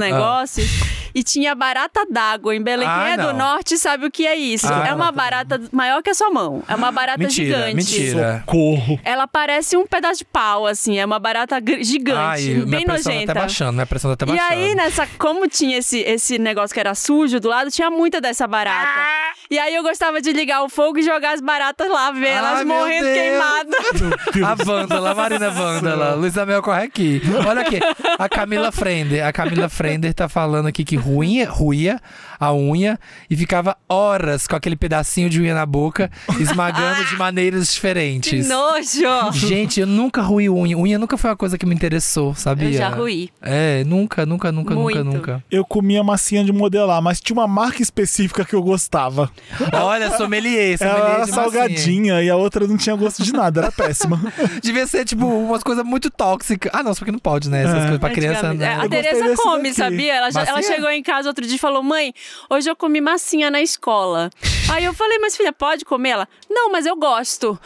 E 1.17 1.23
tinha 1.23 1.55
barata 1.55 2.05
d'água 2.07 2.55
em 2.55 2.61
Belém. 2.61 2.87
Ah, 2.87 3.01
Quem 3.05 3.13
é 3.13 3.17
não. 3.17 3.31
do 3.31 3.37
norte 3.39 3.75
sabe 3.77 4.05
o 4.05 4.11
que 4.11 4.27
é 4.27 4.35
isso. 4.35 4.67
Ah, 4.71 4.85
é 4.87 4.93
uma 4.93 5.11
barata 5.11 5.59
maior 5.71 6.03
que 6.03 6.11
a 6.11 6.13
sua 6.13 6.29
mão. 6.29 6.61
É 6.67 6.75
uma 6.75 6.91
barata 6.91 7.17
Mentira, 7.17 7.57
gigante. 7.57 7.75
mentira. 7.75 8.43
Socorro. 8.45 8.99
Ela 9.03 9.25
parece 9.27 9.75
um 9.75 9.87
pedaço 9.87 10.19
de 10.19 10.25
pau, 10.25 10.67
assim. 10.67 10.99
É 10.99 11.05
uma 11.05 11.17
barata 11.17 11.55
gigante, 11.81 12.19
Ai, 12.19 12.41
minha 12.43 12.65
bem 12.67 12.85
pressão 12.85 13.11
nojenta. 13.13 13.25
tá 13.25 13.31
até 13.31 13.39
baixando, 13.41 13.73
minha 13.73 13.85
pressão 13.87 14.15
tá 14.15 14.25
até 14.25 14.31
E 14.31 14.37
baixando. 14.37 14.61
aí, 14.61 14.75
nessa, 14.75 15.07
como 15.17 15.47
tinha 15.47 15.79
esse, 15.79 15.97
esse 16.01 16.37
negócio 16.37 16.71
que 16.73 16.79
era 16.79 16.93
sujo 16.93 17.39
do 17.39 17.47
lado, 17.49 17.71
tinha 17.71 17.89
muita 17.89 18.21
dessa 18.21 18.45
barata. 18.45 19.01
E 19.49 19.57
aí 19.57 19.73
eu 19.73 19.81
gostava 19.81 20.21
de 20.21 20.31
ligar 20.33 20.61
o 20.63 20.69
fogo 20.69 20.99
e 20.99 21.03
jogar 21.03 21.33
as 21.33 21.41
baratas 21.41 21.89
lá, 21.89 22.11
ver 22.11 22.27
elas 22.27 22.57
Ai, 22.59 22.63
meu 22.65 22.77
morrendo 22.77 23.05
queimadas. 23.05 24.45
A 24.45 24.55
Vândala, 24.55 25.11
a 25.11 25.15
Marina 25.15 25.49
Vândala. 25.49 26.13
Luísa 26.15 26.45
Mel 26.45 26.61
corre 26.61 26.83
aqui. 26.83 27.21
Olha 27.47 27.61
aqui, 27.61 27.79
a 28.19 28.29
Camila 28.29 28.71
Frender. 28.71 29.25
A 29.25 29.31
Camila 29.31 29.69
Frender 29.69 30.13
tá 30.13 30.27
falando 30.29 30.67
aqui 30.67 30.83
que 30.83 30.95
ruía, 31.07 31.49
ruía 31.49 32.01
a 32.39 32.53
unha 32.53 32.99
e 33.29 33.35
ficava 33.35 33.75
horas 33.89 34.45
com 34.47 34.55
aquele 34.55 34.75
pedacinho 34.75 35.27
de 35.29 35.41
unha 35.41 35.55
na 35.55 35.65
boca, 35.65 36.11
esmagando 36.39 37.03
de 37.05 37.15
maneiras 37.15 37.67
Que 37.69 37.73
diferentes. 37.75 38.47
nojo! 38.47 39.31
Gente, 39.33 39.79
eu 39.79 39.87
nunca 39.87 40.21
ruí 40.21 40.49
unha. 40.49 40.77
Unha 40.77 40.99
nunca 40.99 41.17
foi 41.17 41.29
uma 41.31 41.35
coisa 41.37 41.57
que 41.57 41.65
me 41.65 41.73
interessou, 41.73 42.35
sabia? 42.35 42.67
Eu 42.69 42.73
já 42.73 42.89
ruí. 42.89 43.29
É, 43.41 43.83
nunca, 43.85 44.25
nunca, 44.25 44.51
nunca, 44.51 44.75
Muito. 44.75 45.03
nunca, 45.03 45.17
nunca. 45.17 45.43
Eu 45.49 45.65
comia 45.65 46.03
massinha 46.03 46.43
de 46.43 46.51
modelar, 46.51 47.01
mas 47.01 47.19
tinha 47.19 47.35
uma 47.35 47.47
marca 47.47 47.81
específica 47.81 48.45
que 48.45 48.53
eu 48.53 48.61
gostava. 48.61 49.31
Olha, 49.73 50.11
sommelier, 50.11 50.77
sommelier 50.77 50.81
Ela 50.81 51.09
era 51.15 51.25
de 51.25 51.31
massinha. 51.31 51.35
salgadinha 51.35 52.21
e 52.21 52.29
a 52.29 52.35
outra 52.35 52.67
não 52.67 52.77
tinha 52.77 52.95
gosto 52.95 53.23
de 53.23 53.33
nada, 53.33 53.61
era 53.61 53.71
péssima. 53.71 54.21
Devia 54.61 54.85
ser, 54.85 55.05
tipo, 55.05 55.25
umas 55.25 55.63
coisas 55.63 55.83
muito 55.83 56.09
tóxicas. 56.11 56.71
Ah, 56.73 56.83
não, 56.83 56.93
só 56.93 57.03
que 57.03 57.11
não 57.11 57.19
pode, 57.19 57.49
né? 57.49 57.63
Essas 57.63 57.75
É. 57.75 57.81
coisas 57.81 57.99
pra 57.99 58.09
criança. 58.11 58.47
Antigamente. 58.49 58.59
Né? 58.59 58.67
É, 58.67 58.85
a 58.85 58.89
Tereza 58.89 59.35
come, 59.35 59.63
daqui. 59.63 59.73
sabia? 59.75 60.13
Ela, 60.15 60.31
já- 60.31 60.43
ela 60.43 60.61
chegou 60.61 60.89
em 60.89 60.96
casa 61.03 61.27
outro 61.29 61.45
dia 61.45 61.55
e 61.55 61.59
falou: 61.59 61.83
Mãe, 61.83 62.13
hoje 62.49 62.69
eu 62.69 62.75
comi 62.75 63.01
massinha 63.01 63.49
na 63.49 63.61
escola. 63.61 64.29
Aí 64.71 64.83
eu 64.85 64.93
falei, 64.93 65.17
mas 65.19 65.35
filha, 65.35 65.51
pode 65.53 65.85
comer? 65.85 66.09
Ela, 66.09 66.27
não, 66.49 66.71
mas 66.71 66.85
eu 66.85 66.95
gosto. 66.95 67.57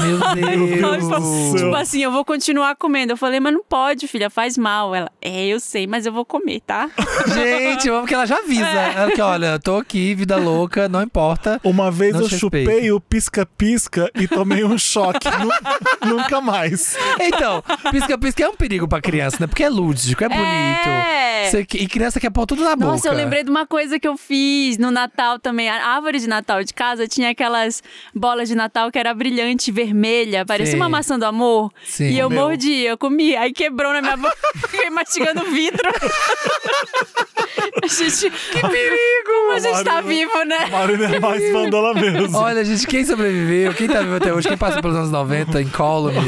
Meu 0.00 0.18
Deus. 0.34 1.60
tipo 1.60 1.74
assim, 1.74 2.02
eu 2.02 2.10
vou 2.12 2.24
continuar 2.24 2.74
comendo. 2.76 3.12
Eu 3.12 3.16
falei, 3.16 3.40
mas 3.40 3.52
não 3.52 3.62
pode, 3.62 4.06
filha, 4.08 4.30
faz 4.30 4.56
mal. 4.56 4.94
Ela, 4.94 5.10
é, 5.20 5.46
eu 5.46 5.58
sei, 5.60 5.86
mas 5.86 6.06
eu 6.06 6.12
vou 6.12 6.24
comer, 6.24 6.60
tá? 6.60 6.88
Gente, 7.32 7.88
amo 7.88 8.06
que 8.06 8.14
ela 8.14 8.26
já 8.26 8.38
avisa. 8.38 8.64
Ela 8.66 9.10
que, 9.12 9.20
olha, 9.20 9.58
tô 9.58 9.76
aqui, 9.76 10.14
vida 10.14 10.36
louca, 10.36 10.88
não 10.88 11.02
importa. 11.02 11.60
Uma 11.64 11.90
vez 11.90 12.14
eu 12.18 12.28
chupei 12.28 12.64
respeito. 12.64 12.96
o 12.96 13.00
pisca-pisca 13.00 14.10
e 14.14 14.26
tomei 14.28 14.64
um 14.64 14.78
choque. 14.78 15.28
Nu- 15.28 16.14
Nunca 16.16 16.40
mais. 16.40 16.96
Então, 17.20 17.62
pisca-pisca 17.90 18.42
é 18.44 18.48
um 18.48 18.54
perigo 18.56 18.86
pra 18.88 19.00
criança, 19.00 19.38
né? 19.40 19.46
Porque 19.46 19.64
é 19.64 19.68
lúdico, 19.68 20.22
é 20.24 20.28
bonito. 20.28 20.44
É. 20.88 21.48
Você- 21.50 21.66
e 21.74 21.86
criança 21.88 22.20
quer 22.20 22.30
pôr 22.30 22.46
tudo 22.46 22.62
na 22.64 22.74
boca. 22.76 22.86
Nossa, 22.92 23.08
eu 23.08 23.12
lembrei 23.14 23.42
de 23.44 23.50
uma 23.50 23.66
coisa 23.66 23.98
que 23.98 24.06
eu 24.08 24.16
fiz 24.16 24.78
no 24.78 24.90
Natal 24.90 25.38
também. 25.38 25.68
A 25.68 25.86
árvore 25.94 26.18
de 26.18 26.26
Natal 26.28 26.43
de 26.64 26.72
casa 26.74 27.08
tinha 27.08 27.30
aquelas 27.30 27.82
bolas 28.14 28.48
de 28.48 28.54
Natal 28.54 28.90
que 28.92 28.98
era 28.98 29.12
brilhante, 29.14 29.72
vermelha, 29.72 30.44
parecia 30.44 30.72
Sim. 30.72 30.76
uma 30.76 30.88
maçã 30.88 31.18
do 31.18 31.24
amor. 31.24 31.72
Sim. 31.84 32.10
E 32.10 32.18
eu 32.18 32.28
Meu. 32.28 32.40
mordi, 32.40 32.80
eu 32.82 32.96
comi, 32.98 33.34
aí 33.36 33.52
quebrou 33.52 33.92
na 33.92 34.02
minha 34.02 34.16
boca, 34.16 34.36
fiquei 34.68 34.90
mastigando 34.90 35.44
vidro. 35.44 35.90
gente, 37.88 38.30
que 38.30 38.60
perigo! 38.60 39.24
Como 39.26 39.52
a 39.52 39.58
gente 39.58 39.84
tá 39.84 39.94
Marina- 39.94 40.08
vivo, 40.08 40.44
né? 40.44 40.66
Marina 40.70 41.16
é 41.16 41.20
mais 41.20 41.52
vandala 41.52 41.94
mesmo. 41.94 42.38
Olha, 42.38 42.64
gente, 42.64 42.86
quem 42.86 43.04
sobreviveu, 43.04 43.74
quem 43.74 43.88
tá 43.88 44.00
vivo 44.00 44.16
até 44.16 44.32
hoje, 44.32 44.48
quem 44.48 44.56
passou 44.56 44.80
pelos 44.82 44.96
anos 44.96 45.10
90, 45.10 45.60
incólume. 45.62 46.18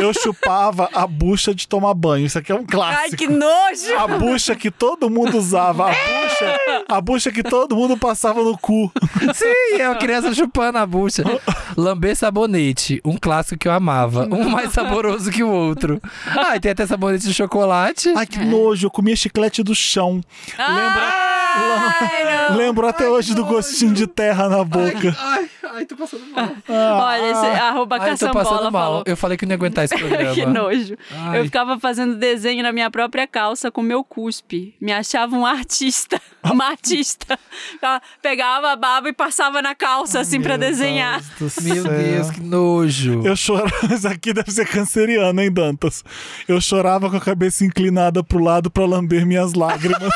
Eu 0.00 0.12
chupava 0.14 0.88
a 0.92 1.06
bucha 1.06 1.54
de 1.54 1.66
tomar 1.68 1.94
banho. 1.94 2.26
Isso 2.26 2.38
aqui 2.38 2.52
é 2.52 2.54
um 2.54 2.58
Ai, 2.58 2.64
clássico. 2.66 3.16
que 3.16 3.26
nojo! 3.28 3.94
A 3.98 4.06
bucha 4.18 4.54
que 4.54 4.70
todo 4.70 5.10
mundo 5.10 5.36
usava. 5.36 5.90
A 5.90 5.94
bucha, 5.94 6.27
a 6.88 7.00
bucha 7.00 7.30
que 7.30 7.42
todo 7.42 7.76
mundo 7.76 7.96
passava 7.96 8.42
no 8.42 8.56
cu. 8.56 8.90
Sim, 9.34 9.80
é 9.80 9.88
uma 9.88 9.96
criança 9.98 10.32
chupando 10.34 10.78
a 10.78 10.86
bucha. 10.86 11.22
Lamber 11.76 12.16
sabonete, 12.16 13.00
um 13.04 13.16
clássico 13.16 13.58
que 13.58 13.68
eu 13.68 13.72
amava. 13.72 14.26
Um 14.30 14.48
mais 14.48 14.72
saboroso 14.72 15.30
que 15.30 15.42
o 15.42 15.48
outro. 15.48 16.00
Ah, 16.26 16.56
e 16.56 16.60
tem 16.60 16.72
até 16.72 16.86
sabonete 16.86 17.26
de 17.26 17.34
chocolate. 17.34 18.12
Ai, 18.16 18.26
que 18.26 18.38
nojo. 18.38 18.86
Eu 18.86 18.90
comia 18.90 19.16
chiclete 19.16 19.62
do 19.62 19.74
chão. 19.74 20.20
Ai, 20.56 22.48
não. 22.48 22.56
Lembro 22.56 22.86
até 22.86 23.08
hoje 23.08 23.34
do 23.34 23.44
gostinho 23.44 23.92
de 23.92 24.06
terra 24.06 24.48
na 24.48 24.64
boca. 24.64 25.16
Ai, 25.18 25.38
ai, 25.40 25.50
tô 25.86 25.96
passando 25.96 26.24
mal. 26.26 26.48
Olha, 26.68 27.30
esse, 27.30 27.46
arroba 27.60 27.96
Ai, 27.96 28.00
tô 28.00 28.06
caçambola 28.06 28.44
passando 28.44 28.72
mal. 28.72 28.82
falou. 28.82 29.02
Eu 29.06 29.16
falei 29.16 29.36
que 29.36 29.44
não 29.46 29.52
ia 29.52 29.56
aguentar 29.56 29.84
esse 29.84 29.96
programa. 29.98 30.34
que 30.34 30.46
nojo. 30.46 30.96
Ai. 31.10 31.40
Eu 31.40 31.44
ficava 31.44 31.78
fazendo 31.78 32.16
desenho 32.16 32.62
na 32.62 32.72
minha 32.72 32.90
própria 32.90 33.26
calça 33.26 33.70
com 33.70 33.82
meu 33.82 34.02
cuspe. 34.04 34.74
Me 34.80 34.92
achava 34.92 35.34
um 35.36 35.44
artista. 35.46 36.20
Uma 36.50 36.66
artista. 36.68 37.38
Ela 37.82 38.00
Pegava 38.22 38.70
a 38.72 38.76
baba 38.76 39.08
e 39.08 39.12
passava 39.12 39.60
na 39.60 39.74
calça, 39.74 40.20
assim, 40.20 40.40
pra 40.40 40.56
desenhar. 40.56 41.20
Deus 41.38 41.56
Meu. 41.58 41.84
Deus, 41.84 42.30
que 42.30 42.40
nojo. 42.40 43.22
Eu 43.24 43.36
chorava. 43.36 43.70
Isso 43.92 44.06
aqui 44.08 44.32
deve 44.32 44.50
ser 44.50 44.66
canceriano, 44.66 45.40
hein, 45.40 45.52
Dantas? 45.52 46.04
Eu 46.46 46.60
chorava 46.60 47.10
com 47.10 47.16
a 47.16 47.20
cabeça 47.20 47.64
inclinada 47.64 48.22
pro 48.22 48.38
lado 48.42 48.70
pra 48.70 48.86
lamber 48.86 49.26
minhas 49.26 49.52
lágrimas. 49.54 50.12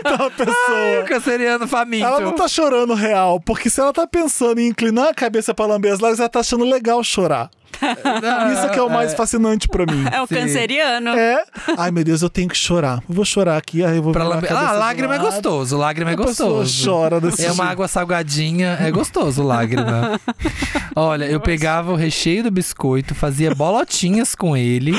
então 0.00 0.26
a 0.26 0.30
pessoa. 0.30 1.04
Canceriano 1.08 1.66
faminto. 1.66 2.04
Ela 2.06 2.20
não 2.20 2.32
tá 2.34 2.46
chorando 2.48 2.94
real, 2.94 3.40
porque 3.40 3.68
se 3.70 3.80
ela 3.80 3.89
tá 3.92 4.06
pensando 4.06 4.60
em 4.60 4.68
inclinar 4.68 5.08
a 5.08 5.14
cabeça 5.14 5.54
pra 5.54 5.66
lamber 5.66 5.92
as 5.92 6.00
lágrimas, 6.00 6.20
ela 6.20 6.28
tá 6.28 6.40
achando 6.40 6.64
legal 6.64 7.02
chorar. 7.02 7.50
Isso 8.52 8.68
que 8.70 8.78
é 8.78 8.82
o 8.82 8.90
mais 8.90 9.14
fascinante 9.14 9.68
pra 9.68 9.86
mim. 9.86 10.04
É 10.12 10.20
o 10.20 10.26
Sim. 10.26 10.34
canceriano. 10.34 11.10
É. 11.10 11.42
Ai, 11.78 11.90
meu 11.90 12.04
Deus, 12.04 12.20
eu 12.22 12.28
tenho 12.28 12.48
que 12.48 12.56
chorar. 12.56 13.02
Eu 13.08 13.14
vou 13.14 13.24
chorar 13.24 13.56
aqui, 13.56 13.84
aí 13.84 13.96
eu 13.96 14.02
vou 14.02 14.12
Pra 14.12 14.24
lamber... 14.24 14.52
Ah, 14.52 14.72
lágrima 14.72 15.14
é 15.14 15.18
gostoso. 15.18 15.76
Lágrima 15.76 16.10
é 16.10 16.16
gostoso. 16.16 16.84
chora 16.84 17.20
desse 17.20 17.46
É 17.46 17.52
uma 17.52 17.64
água 17.64 17.88
salgadinha, 17.88 18.76
é 18.80 18.90
gostoso 18.90 19.42
lágrima. 19.42 20.20
Olha, 20.94 21.24
eu 21.24 21.40
pegava 21.40 21.92
o 21.92 21.96
recheio 21.96 22.42
do 22.42 22.50
biscoito, 22.50 23.14
fazia 23.14 23.54
bolotinhas 23.54 24.34
com 24.34 24.56
ele, 24.56 24.92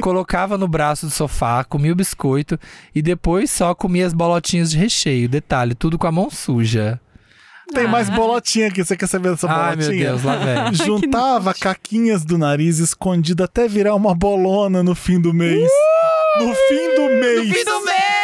colocava 0.00 0.58
no 0.58 0.68
braço 0.68 1.06
do 1.06 1.12
sofá, 1.12 1.64
comia 1.64 1.92
o 1.92 1.96
biscoito 1.96 2.58
e 2.94 3.00
depois 3.02 3.50
só 3.50 3.74
comia 3.74 4.06
as 4.06 4.12
bolotinhas 4.12 4.70
de 4.70 4.78
recheio. 4.78 5.28
Detalhe, 5.28 5.74
tudo 5.74 5.98
com 5.98 6.06
a 6.06 6.12
mão 6.12 6.30
suja. 6.30 7.00
Tem 7.72 7.86
mais 7.86 8.08
bolotinha 8.08 8.68
aqui, 8.68 8.84
você 8.84 8.96
quer 8.96 9.06
saber 9.06 9.30
dessa 9.30 9.46
Ai, 9.46 9.76
meu 9.76 9.86
bolotinha? 9.86 10.08
Deus, 10.10 10.22
lá 10.22 10.36
vem. 10.36 10.74
Juntava 10.86 11.54
caquinhas 11.54 12.24
do 12.24 12.38
nariz 12.38 12.78
escondida 12.78 13.44
até 13.44 13.68
virar 13.68 13.94
uma 13.94 14.14
bolona 14.14 14.82
no 14.82 14.94
fim 14.94 15.20
do 15.20 15.34
mês. 15.34 15.70
No 16.38 16.54
fim 16.54 16.94
do 16.96 17.08
mês. 17.20 17.56
Fim 17.56 17.64
do 17.64 17.84
mês! 17.84 18.17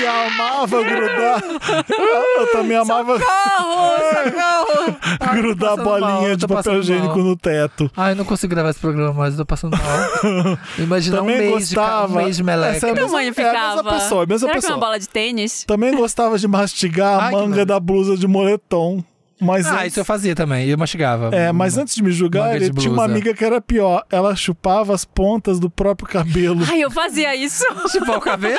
E 0.00 0.06
amava 0.06 0.82
grudar. 0.82 1.42
Eu 2.38 2.46
também 2.52 2.76
amava 2.76 3.18
Socorro! 3.18 3.92
Socorro! 3.98 5.32
grudar 5.42 5.76
mal, 5.76 5.84
bolinha 5.84 6.28
eu 6.30 6.36
de 6.36 6.46
papel 6.46 6.80
higiênico 6.80 7.16
mal. 7.16 7.24
no 7.26 7.36
teto. 7.36 7.90
Ai, 7.96 8.14
não 8.14 8.24
consigo 8.24 8.54
gravar 8.54 8.70
esse 8.70 8.78
programa 8.80 9.12
mais, 9.12 9.32
eu 9.34 9.38
tô 9.38 9.46
passando 9.46 9.76
mal. 9.76 10.58
Imagina 10.78 11.16
um 11.16 11.20
Também 11.26 11.38
mês, 11.38 11.68
de, 11.68 11.74
ca- 11.74 11.80
gostava. 11.82 12.12
um 12.12 12.16
mês 12.24 12.36
de 12.36 12.42
meleca. 12.42 12.76
Essa 12.76 12.86
é 12.86 12.90
a 12.90 12.94
Que 12.94 13.00
mesma- 13.00 13.10
tamanho 13.10 13.26
é 13.28 13.30
a 13.30 13.34
ficava? 13.34 13.74
mesma 13.82 13.92
pessoa, 13.92 14.22
a 14.22 14.26
mesma 14.26 14.38
Será 14.40 14.52
que 14.52 14.58
é 14.58 14.60
pessoa. 14.60 14.76
uma 14.76 14.80
bola 14.86 14.98
de 14.98 15.08
tênis? 15.08 15.64
Também 15.64 15.94
gostava 15.94 16.38
de 16.38 16.48
mastigar 16.48 17.18
a 17.20 17.24
Ai, 17.26 17.30
que 17.30 17.36
manga 17.40 17.64
da 17.66 17.78
blusa 17.80 18.16
de 18.16 18.26
moletom. 18.26 19.02
Mas 19.42 19.66
Ah, 19.66 19.74
antes, 19.80 19.88
isso 19.88 20.00
eu 20.00 20.04
fazia 20.04 20.34
também, 20.36 20.68
eu 20.68 20.78
mastigava. 20.78 21.30
É, 21.34 21.50
mas 21.50 21.76
antes 21.76 21.96
de 21.96 22.02
me 22.02 22.12
julgar, 22.12 22.54
ele 22.54 22.70
tinha 22.72 22.92
uma 22.92 23.04
amiga 23.04 23.34
que 23.34 23.44
era 23.44 23.60
pior. 23.60 24.04
Ela 24.08 24.36
chupava 24.36 24.94
as 24.94 25.04
pontas 25.04 25.58
do 25.58 25.68
próprio 25.68 26.08
cabelo. 26.08 26.64
Ai, 26.68 26.80
eu 26.80 26.90
fazia 26.90 27.34
isso. 27.34 27.64
Chupar 27.90 28.18
o 28.18 28.20
cabelo? 28.20 28.56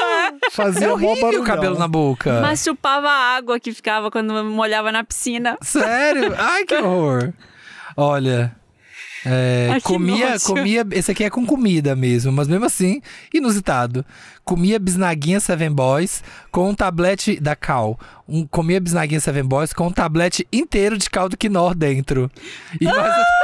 Fazia 0.51 0.87
É 0.87 0.91
horrível 0.91 1.41
o 1.41 1.45
cabelo 1.45 1.79
na 1.79 1.87
boca. 1.87 2.41
Mas 2.41 2.61
chupava 2.63 3.07
a 3.07 3.35
água 3.35 3.59
que 3.59 3.71
ficava 3.71 4.11
quando 4.11 4.35
eu 4.35 4.43
molhava 4.43 4.91
na 4.91 5.03
piscina. 5.03 5.57
Sério? 5.61 6.35
Ai, 6.37 6.65
que 6.65 6.75
horror. 6.75 7.31
Olha. 7.95 8.55
É, 9.25 9.79
comia, 9.81 10.39
comia. 10.39 10.85
Esse 10.91 11.11
aqui 11.11 11.23
é 11.23 11.29
com 11.29 11.45
comida 11.45 11.95
mesmo, 11.95 12.31
mas 12.31 12.47
mesmo 12.47 12.65
assim, 12.65 13.01
inusitado. 13.33 14.05
Comia 14.43 14.77
bisnaguinha 14.77 15.39
Seven 15.39 15.71
Boys 15.71 16.23
com 16.51 16.69
um 16.69 16.75
tablete 16.75 17.39
da 17.39 17.55
Cal. 17.55 17.97
Um, 18.27 18.45
comia 18.45 18.79
bisnaguinha 18.79 19.19
Seven 19.19 19.43
Boys 19.43 19.71
com 19.71 19.87
um 19.87 19.91
tablete 19.91 20.47
inteiro 20.51 20.97
de 20.97 21.09
caldo 21.09 21.37
quinor 21.37 21.73
dentro. 21.73 22.29
E 22.79 22.85
mais. 22.85 22.97
Ah, 22.97 23.25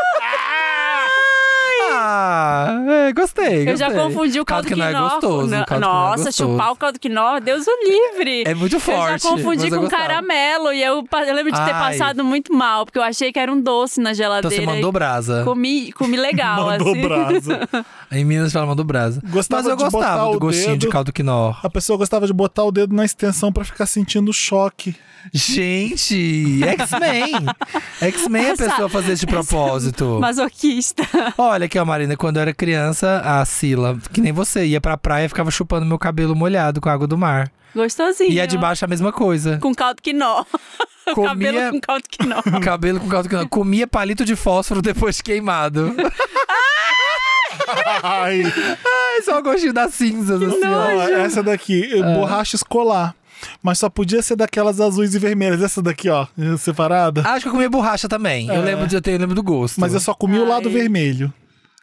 é, 2.87 3.13
gostei, 3.13 3.69
Eu 3.69 3.77
já 3.77 3.87
gostei. 3.89 4.03
confundi 4.03 4.39
o 4.39 4.45
caldo, 4.45 4.67
quinor 4.67 4.87
é 4.87 4.93
quinor. 4.93 5.09
gostoso. 5.11 5.47
Não, 5.47 5.65
caldo 5.65 5.83
é 5.85 5.87
Nossa, 5.87 6.23
gostoso. 6.25 6.51
chupar 6.51 6.71
o 6.71 6.75
caldo 6.75 6.99
quinor, 6.99 7.41
Deus 7.41 7.65
o 7.67 7.71
livre. 7.87 8.43
É 8.45 8.53
muito 8.53 8.79
forte. 8.79 9.11
Eu 9.13 9.17
já 9.19 9.29
confundi 9.29 9.69
com 9.69 9.87
caramelo 9.87 10.71
e 10.73 10.81
eu, 10.83 11.03
eu 11.27 11.35
lembro 11.35 11.51
de 11.51 11.57
ter 11.65 11.73
Ai. 11.73 11.91
passado 11.97 12.23
muito 12.23 12.53
mal, 12.53 12.85
porque 12.85 12.97
eu 12.99 13.03
achei 13.03 13.31
que 13.31 13.39
era 13.39 13.51
um 13.51 13.59
doce 13.61 13.99
na 13.99 14.11
Então 14.11 14.17
geladeira. 14.23 14.55
você 14.55 14.65
mandou 14.65 14.91
brasa. 14.91 15.43
Comi, 15.43 15.91
comi 15.91 16.17
legal, 16.17 16.65
Mandou 16.77 16.91
assim. 16.91 17.01
brasa. 17.01 17.69
Em 18.11 18.25
Minas 18.25 18.51
fala 18.51 18.65
mandou 18.65 18.83
brasa. 18.83 19.21
Gostava 19.29 19.61
Mas 19.61 19.69
eu 19.71 19.77
de 19.77 19.83
gostava 19.83 20.25
o 20.29 20.31
do 20.33 20.39
gostinho 20.39 20.73
de 20.73 20.79
dedo. 20.79 20.91
caldo 20.91 21.13
quinor. 21.13 21.59
A 21.63 21.69
pessoa 21.69 21.95
gostava 21.97 22.25
de 22.25 22.33
botar 22.33 22.63
o 22.63 22.71
dedo 22.71 22.95
na 22.95 23.05
extensão 23.05 23.51
pra 23.53 23.63
ficar 23.63 23.85
sentindo 23.85 24.33
choque. 24.33 24.95
Gente, 25.31 26.59
X-Men. 26.63 27.45
X-Men 28.01 28.45
é 28.45 28.51
a 28.51 28.57
pessoa 28.57 28.89
fazer 28.89 29.15
de 29.15 29.27
propósito. 29.27 30.17
Masoquista. 30.19 31.03
Olha 31.37 31.65
aqui, 31.65 31.77
ó, 31.77 31.85
Marina, 31.85 32.08
quando 32.15 32.37
eu 32.37 32.41
era 32.41 32.53
criança, 32.53 33.21
a 33.23 33.43
Sila, 33.45 33.97
que 34.13 34.21
nem 34.21 34.31
você, 34.31 34.65
ia 34.65 34.79
pra 34.81 34.97
praia 34.97 35.25
e 35.25 35.29
ficava 35.29 35.49
chupando 35.51 35.85
meu 35.85 35.97
cabelo 35.99 36.35
molhado 36.35 36.79
com 36.81 36.89
a 36.89 36.93
água 36.93 37.07
do 37.07 37.17
mar. 37.17 37.51
Gostosinho. 37.75 38.31
E 38.31 38.41
a 38.41 38.45
de 38.45 38.57
baixo 38.57 38.83
a 38.83 38.87
mesma 38.87 39.11
coisa. 39.11 39.57
Com 39.61 39.73
caldo 39.73 40.01
quinó. 40.01 40.43
Comia- 41.13 41.29
Cabelo 41.51 41.71
com 41.71 41.79
caldo 41.81 42.03
quinó. 42.09 42.41
Cabelo 42.61 42.99
com 42.99 43.07
caldo 43.09 43.29
quinor. 43.29 43.47
Comia 43.49 43.87
palito 43.87 44.23
de 44.25 44.35
fósforo 44.35 44.81
depois 44.81 45.17
de 45.17 45.23
queimado. 45.23 45.95
Ai, 48.03 48.41
Ai, 48.43 49.21
só 49.23 49.39
o 49.39 49.43
gostinho 49.43 49.73
das 49.73 49.93
cinzas, 49.93 50.41
assim, 50.41 50.65
ó. 50.65 50.95
ó, 50.97 51.01
essa 51.19 51.43
daqui, 51.43 51.99
Ah. 52.01 52.13
borracha 52.13 52.55
escolar. 52.55 53.15
mas 53.63 53.79
só 53.79 53.89
podia 53.89 54.21
ser 54.21 54.35
daquelas 54.35 54.79
azuis 54.81 55.15
e 55.15 55.19
vermelhas. 55.19 55.61
Essa 55.61 55.81
daqui, 55.81 56.09
ó, 56.09 56.27
separada. 56.57 57.21
Acho 57.25 57.43
que 57.43 57.47
eu 57.47 57.51
comia 57.53 57.69
borracha 57.69 58.07
também. 58.09 58.47
Eu 58.47 58.55
É. 58.55 58.59
lembro 58.61 58.85
de 58.87 58.95
eu 58.95 59.01
ter, 59.01 59.11
eu 59.13 59.19
lembro 59.19 59.33
do 59.35 59.41
gosto. 59.43 59.79
Mas 59.79 59.93
eu 59.93 59.99
só 59.99 60.13
comia 60.13 60.41
o 60.41 60.47
lado 60.47 60.67
Ai. 60.67 60.73
vermelho. 60.73 61.33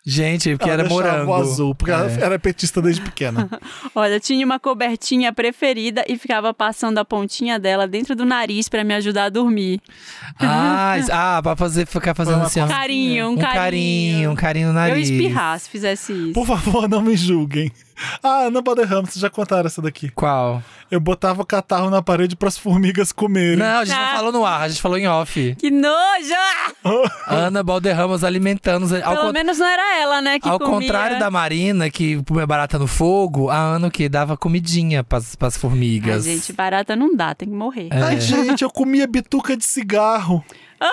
Gente, 0.09 0.51
porque 0.57 0.71
Ela 0.71 0.83
era 0.83 0.89
morango. 0.89 1.35
azul, 1.35 1.75
porque 1.75 1.91
ela 1.91 2.09
É. 2.09 2.23
era 2.23 2.39
petista 2.39 2.81
desde 2.81 3.01
pequena. 3.03 3.51
Olha, 3.93 4.21
tinha 4.21 4.47
uma 4.47 4.61
cobertinha 4.61 5.33
preferida 5.33 6.05
e 6.09 6.17
ficava 6.17 6.55
passando 6.55 6.99
a 6.99 7.05
pontinha 7.05 7.59
dela 7.59 7.89
dentro 7.89 8.15
do 8.15 8.25
nariz 8.25 8.69
pra 8.69 8.85
me 8.85 8.95
ajudar 8.95 9.25
a 9.25 9.29
dormir. 9.29 9.81
Ah, 10.39 10.95
ah, 11.11 11.41
pra 11.43 11.57
fazer, 11.57 11.87
ficar 11.87 12.15
fazendo 12.15 12.43
assim. 12.43 12.65
Carinho, 12.67 13.31
um, 13.31 13.33
Um 13.33 13.37
carinho, 13.37 14.31
um 14.31 14.35
carinho 14.37 14.67
no 14.69 14.73
Eu 14.75 14.75
nariz. 14.75 15.11
espirrar 15.11 15.59
se 15.59 15.69
fizesse 15.69 16.13
isso. 16.13 16.33
Por 16.33 16.47
favor, 16.47 16.89
não 16.89 17.03
me 17.03 17.17
julguem. 17.17 17.73
Ah, 18.23 18.45
Ana 18.47 18.61
Balderrama, 18.63 19.03
vocês 19.07 19.19
já 19.21 19.31
contaram 19.31 19.67
essa 19.67 19.81
daqui. 19.81 20.11
Qual? 20.11 20.63
Eu 20.91 21.01
botava 21.01 21.43
o 21.43 21.47
catarro 21.47 21.91
na 21.91 22.01
parede 22.03 22.37
pras 22.37 22.57
formigas 22.59 23.11
comerem. 23.13 23.57
Não, 23.57 23.79
a 23.81 23.85
gente 23.85 23.97
Ah. 23.97 24.11
não 24.11 24.17
falou 24.17 24.33
no 24.33 24.45
ar, 24.47 24.63
a 24.63 24.69
gente 24.69 24.81
falou 24.81 24.99
em 24.99 25.07
off. 25.09 25.57
Que 25.59 25.71
nojo! 25.71 25.93
Ana 27.27 27.63
Balderramos 27.63 28.23
alimentando. 28.25 28.85
os- 28.85 28.91
Pelo 28.93 29.17
con- 29.17 29.33
menos 29.33 29.59
não 29.59 29.67
era 29.67 29.99
ela, 30.01 30.21
né, 30.21 30.39
que 30.39 30.49
ao 30.49 30.59
comia. 30.59 30.73
contrário 30.89 31.19
da 31.19 31.31
Marina, 31.31 31.91
que 31.91 32.23
comia 32.25 32.47
barata 32.47 32.79
no 32.79 32.87
fogo, 32.87 33.51
a 33.51 33.57
Ana 33.57 33.89
o 33.89 33.91
que 33.91 34.09
dava 34.09 34.37
comidinha 34.37 35.03
pras, 35.03 35.35
pras 35.35 35.55
Ai, 35.55 35.61
formigas. 35.61 36.25
gente, 36.25 36.53
barata 36.53 36.95
não 36.95 37.15
dá, 37.17 37.35
tem 37.35 37.49
que 37.49 37.55
morrer. 37.55 37.89
É. 37.91 38.03
Ai, 38.03 38.21
gente, 38.21 38.63
eu 38.63 38.71
comia 38.71 39.07
bituca 39.07 39.57
de 39.57 39.65
cigarro. 39.65 40.45
Ah! 40.81 40.91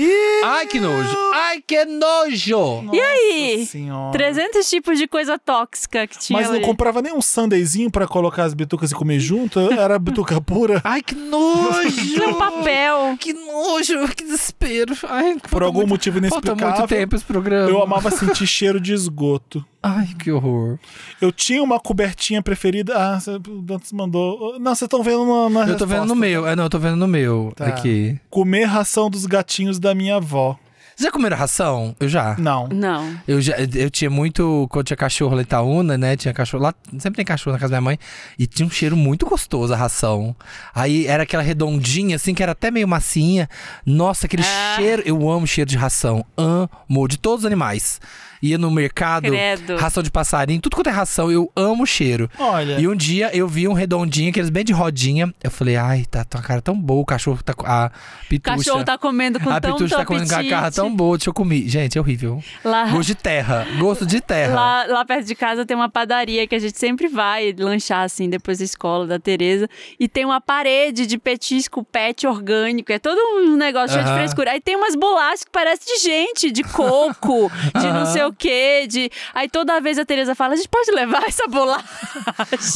Ih, 0.00 0.44
Ai, 0.44 0.66
que 0.66 0.78
nojo! 0.78 1.16
Ai, 1.34 1.62
que 1.66 1.84
nojo! 1.84 2.90
E 2.92 3.00
aí? 3.00 3.56
Nossa 3.58 3.72
senhora. 3.72 4.12
300 4.12 4.70
tipos 4.70 4.98
de 4.98 5.08
coisa 5.08 5.38
tóxica 5.38 6.06
que 6.06 6.18
tinha 6.18 6.38
Mas 6.38 6.48
não 6.48 6.56
ali. 6.56 6.64
comprava 6.64 7.02
nem 7.02 7.12
um 7.12 7.20
sandeizinho 7.20 7.90
pra 7.90 8.06
colocar 8.06 8.44
as 8.44 8.54
bitucas 8.54 8.90
e 8.92 8.94
comer 8.94 9.18
junto? 9.18 9.58
Era 9.72 9.98
bituca 9.98 10.40
pura? 10.40 10.80
Ai, 10.84 11.02
que 11.02 11.14
nojo! 11.14 12.28
Um 12.28 12.34
papel. 12.34 13.16
Que 13.18 13.32
nojo, 13.32 14.06
que 14.14 14.24
desespero. 14.24 14.94
Ai, 15.08 15.34
Por 15.40 15.48
falta 15.50 15.64
algum 15.66 15.78
muito- 15.80 15.90
motivo 15.90 16.20
Falta 16.20 16.28
inexplicável. 16.36 16.78
muito 16.78 16.88
tempo 16.88 17.16
esse 17.16 17.24
programa. 17.24 17.68
Eu 17.70 17.82
amava 17.82 18.10
sentir 18.10 18.46
cheiro 18.46 18.80
de 18.80 18.92
esgoto. 18.92 19.64
Ai, 19.82 20.08
que 20.18 20.30
horror. 20.32 20.78
Eu 21.20 21.30
tinha 21.30 21.62
uma 21.62 21.78
cobertinha 21.78 22.42
preferida. 22.42 22.94
Ah, 22.96 23.18
o 23.28 23.62
Dantas 23.62 23.92
mandou. 23.92 24.58
Não, 24.58 24.74
vocês 24.74 24.82
estão 24.86 25.02
vendo 25.02 25.24
na, 25.24 25.64
na 25.64 25.70
Eu 25.72 25.76
tô 25.76 25.86
vendo 25.86 25.98
no 25.98 26.14
resposta. 26.14 26.20
meu. 26.20 26.46
É, 26.48 26.56
não, 26.56 26.64
eu 26.64 26.70
tô 26.70 26.78
vendo 26.78 26.96
no 26.96 27.06
meu. 27.06 27.52
Tá. 27.54 27.66
Aqui. 27.66 28.18
Comer 28.28 28.64
ração 28.64 29.08
dos 29.08 29.24
gatinhos 29.24 29.78
da 29.78 29.94
minha 29.94 30.16
avó. 30.16 30.58
Já 31.00 31.12
comeram 31.12 31.36
ração? 31.36 31.94
Eu 32.00 32.08
já. 32.08 32.34
Não. 32.40 32.66
Não. 32.72 33.16
Eu, 33.28 33.40
já, 33.40 33.54
eu 33.56 33.88
tinha 33.88 34.10
muito. 34.10 34.66
Quando 34.68 34.86
tinha 34.86 34.96
cachorro 34.96 35.36
lá 35.36 35.42
em 35.42 35.44
Itaúna, 35.44 35.96
né? 35.96 36.16
Tinha 36.16 36.34
cachorro. 36.34 36.64
Lá 36.64 36.74
sempre 36.98 37.18
tem 37.18 37.24
cachorro 37.24 37.52
na 37.54 37.60
casa 37.60 37.70
da 37.70 37.80
minha 37.80 37.90
mãe. 37.92 37.98
E 38.36 38.48
tinha 38.48 38.66
um 38.66 38.70
cheiro 38.70 38.96
muito 38.96 39.24
gostoso 39.24 39.72
a 39.72 39.76
ração. 39.76 40.34
Aí 40.74 41.06
era 41.06 41.22
aquela 41.22 41.42
redondinha, 41.44 42.16
assim, 42.16 42.34
que 42.34 42.42
era 42.42 42.50
até 42.50 42.68
meio 42.72 42.88
massinha. 42.88 43.48
Nossa, 43.86 44.26
aquele 44.26 44.42
Ah. 44.42 44.74
cheiro. 44.74 45.04
Eu 45.06 45.30
amo 45.30 45.46
cheiro 45.46 45.70
de 45.70 45.76
ração. 45.76 46.24
Amo. 46.36 47.06
De 47.06 47.16
todos 47.16 47.44
os 47.44 47.46
animais. 47.46 48.00
Ia 48.42 48.56
no 48.58 48.70
mercado, 48.70 49.28
Credo. 49.28 49.76
ração 49.76 50.02
de 50.02 50.10
passarinho, 50.10 50.60
tudo 50.60 50.76
quanto 50.76 50.88
é 50.88 50.92
ração, 50.92 51.30
eu 51.30 51.50
amo 51.56 51.82
o 51.82 51.86
cheiro. 51.86 52.30
Olha. 52.38 52.78
E 52.78 52.86
um 52.86 52.94
dia 52.94 53.30
eu 53.36 53.48
vi 53.48 53.66
um 53.66 53.72
redondinho, 53.72 54.30
aqueles 54.30 54.50
bem 54.50 54.64
de 54.64 54.72
rodinha. 54.72 55.32
Eu 55.42 55.50
falei, 55.50 55.76
ai, 55.76 56.04
tá, 56.10 56.24
tá 56.24 56.38
uma 56.38 56.44
cara 56.44 56.62
tão 56.62 56.74
boa. 56.78 57.00
O 57.02 57.04
cachorro 57.04 57.40
tá. 57.42 57.52
com- 57.54 57.66
A 57.66 57.90
O 58.24 58.28
pitucha. 58.28 58.56
cachorro 58.56 58.84
tá 58.84 58.96
comendo 58.98 59.40
com 59.40 59.50
a 59.50 59.60
tão 59.60 59.72
pitucha 59.72 59.96
tá 59.96 60.04
comendo 60.04 60.28
com 60.28 60.34
a 60.36 60.44
cara 60.44 60.70
tão 60.70 60.94
boa. 60.94 61.16
Deixa 61.18 61.30
eu 61.30 61.34
comer. 61.34 61.68
Gente, 61.68 61.98
é 61.98 62.00
horrível. 62.00 62.42
Lá, 62.64 62.86
Gosto 62.86 63.06
de 63.08 63.14
terra. 63.14 63.66
Gosto 63.78 64.06
de 64.06 64.20
terra. 64.20 64.54
lá, 64.54 64.84
lá 64.86 65.04
perto 65.04 65.26
de 65.26 65.34
casa 65.34 65.64
tem 65.66 65.76
uma 65.76 65.88
padaria 65.88 66.46
que 66.46 66.54
a 66.54 66.58
gente 66.58 66.78
sempre 66.78 67.08
vai 67.08 67.54
lanchar, 67.58 68.04
assim, 68.04 68.28
depois 68.30 68.58
da 68.58 68.64
escola 68.64 69.06
da 69.06 69.18
Tereza. 69.18 69.68
E 69.98 70.08
tem 70.08 70.24
uma 70.24 70.40
parede 70.40 71.06
de 71.06 71.18
petisco 71.18 71.82
pet 71.84 72.26
orgânico. 72.26 72.92
É 72.92 72.98
todo 72.98 73.18
um 73.18 73.56
negócio 73.56 73.94
cheio 73.94 74.04
de 74.04 74.12
frescura. 74.12 74.52
Aí 74.52 74.60
tem 74.60 74.76
umas 74.76 74.94
bolachas 74.94 75.44
que 75.44 75.50
parecem 75.50 75.96
de 75.96 76.02
gente, 76.02 76.50
de 76.50 76.62
coco, 76.62 77.50
de 77.78 77.86
não 77.86 78.02
Aham. 78.02 78.06
sei 78.06 78.24
o 78.24 78.27
quê. 78.32 78.86
De... 78.88 79.10
Aí 79.34 79.48
toda 79.48 79.80
vez 79.80 79.98
a 79.98 80.04
Tereza 80.04 80.34
fala, 80.34 80.54
a 80.54 80.56
gente 80.56 80.68
pode 80.68 80.90
levar 80.90 81.24
essa 81.26 81.46
bolacha? 81.48 81.84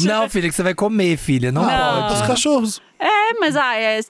Não, 0.05 0.29
filha, 0.29 0.49
que 0.49 0.55
você 0.55 0.63
vai 0.63 0.75
comer, 0.75 1.17
filha. 1.17 1.51
Não, 1.53 1.65
Não. 1.67 2.07
Os 2.09 2.15
pode. 2.15 2.27
cachorros. 2.27 2.81
É, 2.99 3.35
mas 3.41 3.57
ah, 3.57 3.75
é 3.77 4.01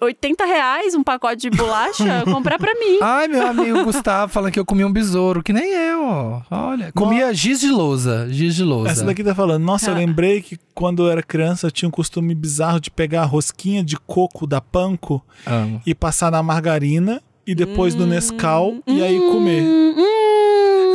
80 0.00 0.44
reais 0.44 0.94
um 0.94 1.02
pacote 1.02 1.48
de 1.48 1.50
bolacha, 1.56 2.24
comprar 2.26 2.58
pra 2.58 2.74
mim. 2.74 2.98
Ai, 3.00 3.28
meu 3.28 3.46
amigo 3.46 3.84
Gustavo 3.84 4.30
falando 4.32 4.52
que 4.52 4.58
eu 4.58 4.64
comi 4.66 4.84
um 4.84 4.92
besouro, 4.92 5.42
que 5.42 5.52
nem 5.52 5.72
eu. 5.72 6.42
Olha, 6.50 6.90
comia 6.92 7.32
giz 7.32 7.60
de 7.60 7.70
lousa. 7.70 8.26
Giz 8.28 8.54
de 8.56 8.64
lousa. 8.64 8.90
Essa 8.90 9.04
daqui 9.04 9.22
tá 9.22 9.34
falando. 9.34 9.62
Nossa, 9.62 9.90
eu 9.90 9.94
Ah. 9.94 9.98
lembrei 9.98 10.42
que 10.42 10.58
quando 10.74 11.04
eu 11.06 11.10
era 11.10 11.22
criança 11.22 11.68
eu 11.68 11.70
tinha 11.70 11.88
um 11.88 11.92
costume 11.92 12.34
bizarro 12.34 12.80
de 12.80 12.90
pegar 12.90 13.22
a 13.22 13.26
rosquinha 13.26 13.82
de 13.84 13.96
coco 13.96 14.46
da 14.46 14.60
Panko 14.60 15.22
Amo. 15.46 15.80
e 15.86 15.94
passar 15.94 16.30
na 16.32 16.42
margarina 16.42 17.22
e 17.46 17.54
depois 17.54 17.94
no 17.94 18.04
Nescau 18.06 18.76
e 18.86 19.02
aí 19.02 19.18
comer. 19.30 19.62
Hum, 19.62 19.94
hum. 19.96 20.11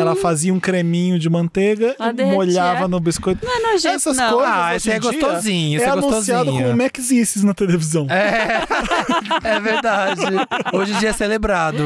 Ela 0.01 0.15
fazia 0.15 0.53
um 0.53 0.59
creminho 0.59 1.17
de 1.19 1.29
manteiga 1.29 1.95
Ela 1.99 2.09
e 2.09 2.13
derretia. 2.13 2.35
molhava 2.37 2.87
no 2.87 2.99
biscoito. 2.99 3.45
Não 3.45 3.53
é 3.55 3.71
nojento, 3.71 3.95
Essas 3.95 4.17
não. 4.17 4.33
coisas. 4.33 4.53
Ah, 4.53 4.65
hoje 4.67 4.75
esse 4.77 4.91
é 4.91 4.97
em 4.97 4.99
dia, 4.99 5.11
gostosinho, 5.11 5.77
esse 5.77 5.85
é 5.85 5.87
é 5.87 5.91
anunciado 5.91 6.45
gostosinho. 6.45 6.69
como 6.69 6.83
Maxices 6.83 7.43
na 7.43 7.53
televisão. 7.53 8.07
É, 8.09 8.61
é 9.43 9.59
verdade. 9.59 10.21
Hoje 10.73 10.93
em 10.93 10.97
dia 10.99 11.09
é 11.09 11.13
celebrado. 11.13 11.77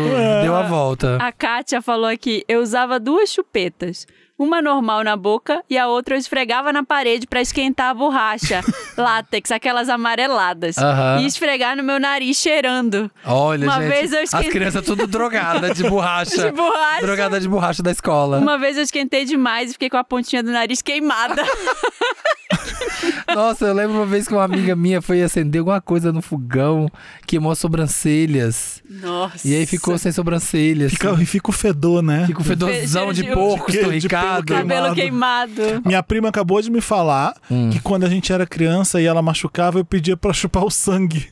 Deu 0.44 0.56
a 0.56 0.64
volta. 0.64 1.18
A 1.22 1.32
Kátia 1.32 1.82
falou 1.82 2.08
aqui: 2.08 2.44
eu 2.48 2.62
usava 2.62 3.00
duas 3.00 3.30
chupetas. 3.32 4.06
Uma 4.44 4.60
normal 4.60 5.04
na 5.04 5.16
boca 5.16 5.64
e 5.70 5.78
a 5.78 5.86
outra 5.88 6.16
eu 6.16 6.20
esfregava 6.20 6.74
na 6.74 6.84
parede 6.84 7.28
pra 7.28 7.42
esquentar 7.42 7.92
a 7.92 7.94
borracha. 7.94 8.62
látex, 8.98 9.52
aquelas 9.52 9.88
amareladas. 9.88 10.80
Aham. 10.80 11.20
E 11.22 11.28
esfregar 11.28 11.78
no 11.78 11.84
meu 11.84 12.00
nariz 12.00 12.38
cheirando. 12.38 13.12
Olha, 13.24 13.66
Uma 13.68 13.76
gente. 13.80 13.88
vez 13.90 14.12
eu 14.14 14.20
As 14.24 14.34
esqueci- 14.34 14.50
crianças 14.50 14.84
tudo 14.84 15.06
drogadas 15.06 15.78
de 15.78 15.84
borracha. 15.88 16.32
De 16.50 16.52
borracha. 16.52 17.02
Drogada 17.06 17.40
de 17.40 17.48
borracha 17.48 17.84
da 17.84 17.92
escola. 17.92 18.40
Uma 18.40 18.58
vez 18.58 18.78
eu 18.78 18.84
esquentei 18.84 19.26
demais 19.26 19.70
e 19.70 19.74
fiquei 19.74 19.90
com 19.92 19.98
a 19.98 20.04
pontinha 20.04 20.42
do 20.42 20.52
nariz 20.52 20.82
queimada. 20.82 21.44
Nossa, 23.36 23.66
eu 23.66 23.74
lembro 23.74 23.96
uma 23.98 24.06
vez 24.06 24.28
que 24.28 24.34
uma 24.34 24.44
amiga 24.44 24.76
minha 24.76 25.02
foi 25.02 25.22
acender 25.22 25.60
alguma 25.60 25.80
coisa 25.82 26.12
no 26.12 26.22
fogão, 26.22 26.88
queimou 27.26 27.52
as 27.52 27.60
sobrancelhas. 27.60 28.82
Nossa. 28.90 29.48
E 29.48 29.56
aí 29.56 29.66
ficou 29.66 29.98
sem 29.98 30.12
sobrancelhas. 30.12 30.92
Fica, 30.92 31.12
e 31.22 31.26
fica 31.26 31.50
o 31.50 31.54
fedor, 31.54 32.02
né? 32.02 32.26
Fica 32.28 32.42
o 32.42 32.44
fedorzão 32.44 33.14
de 33.14 33.24
de- 33.24 33.32
porco 33.34 33.68
de 33.72 33.78
de 33.78 33.78
esturricado. 33.80 34.46
pelo 34.46 34.60
Cabelo 34.68 34.96
queimado. 34.96 35.62
Minha 35.86 36.04
prima 36.04 36.30
acabou 36.30 36.62
de 36.62 36.70
me 36.70 36.82
falar 36.82 37.34
Hum. 37.50 37.70
que 37.70 37.80
quando 37.80 38.06
a 38.06 38.10
gente 38.10 38.32
era 38.34 38.46
criança 38.46 39.02
e 39.02 39.06
ela 39.06 39.22
machucava, 39.22 39.80
eu 39.80 39.86
pedia 39.86 40.18
pra 40.18 40.34
chupar 40.34 40.64
o 40.66 40.70
sangue. 40.72 41.30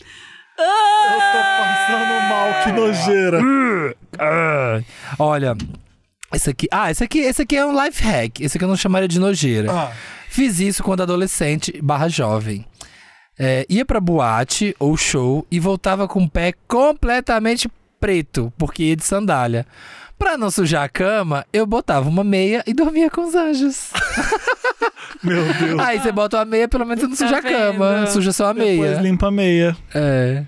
Ah! 0.57 1.05
Eu 1.12 1.19
tô 1.31 1.47
passando 1.63 2.29
mal, 2.29 2.63
que 2.63 2.71
nojeira. 2.71 3.41
Ah, 4.17 4.81
Olha, 5.17 5.55
esse 6.33 6.49
aqui. 6.49 6.67
Ah, 6.71 6.89
esse 6.91 7.03
aqui, 7.03 7.19
esse 7.19 7.41
aqui 7.41 7.55
é 7.55 7.65
um 7.65 7.83
life 7.85 8.01
hack. 8.03 8.39
Esse 8.41 8.57
aqui 8.57 8.63
eu 8.65 8.69
não 8.69 8.75
chamaria 8.77 9.07
de 9.07 9.19
nojeira. 9.19 9.71
Ah. 9.71 9.91
Fiz 10.29 10.59
isso 10.59 10.83
quando 10.83 11.01
adolescente 11.01 11.79
barra 11.81 12.07
jovem. 12.07 12.65
É, 13.37 13.65
ia 13.69 13.85
pra 13.85 13.99
boate 14.01 14.75
ou 14.79 14.95
show 14.97 15.45
e 15.49 15.59
voltava 15.59 16.07
com 16.07 16.23
o 16.23 16.29
pé 16.29 16.53
completamente 16.67 17.69
preto, 17.99 18.51
porque 18.57 18.83
ia 18.83 18.95
de 18.95 19.03
sandália. 19.05 19.65
Pra 20.17 20.37
não 20.37 20.51
sujar 20.51 20.83
a 20.83 20.89
cama, 20.89 21.45
eu 21.53 21.65
botava 21.65 22.09
uma 22.09 22.25
meia 22.25 22.61
e 22.67 22.73
dormia 22.73 23.09
com 23.09 23.25
os 23.25 23.33
anjos. 23.35 23.91
Meu 25.23 25.53
Deus. 25.53 25.79
Aí 25.79 25.99
você 25.99 26.11
bota 26.11 26.37
uma 26.37 26.45
meia, 26.45 26.67
pelo 26.67 26.85
menos 26.85 27.01
você 27.01 27.07
não 27.07 27.15
suja 27.15 27.37
a 27.37 27.41
Tá 27.41 27.49
cama. 27.49 27.93
vendo? 27.95 28.07
Suja 28.07 28.31
só 28.33 28.47
a 28.47 28.53
Depois 28.53 28.77
meia. 28.79 29.01
limpa 29.01 29.27
a 29.27 29.31
meia. 29.31 29.77
É. 29.93 30.43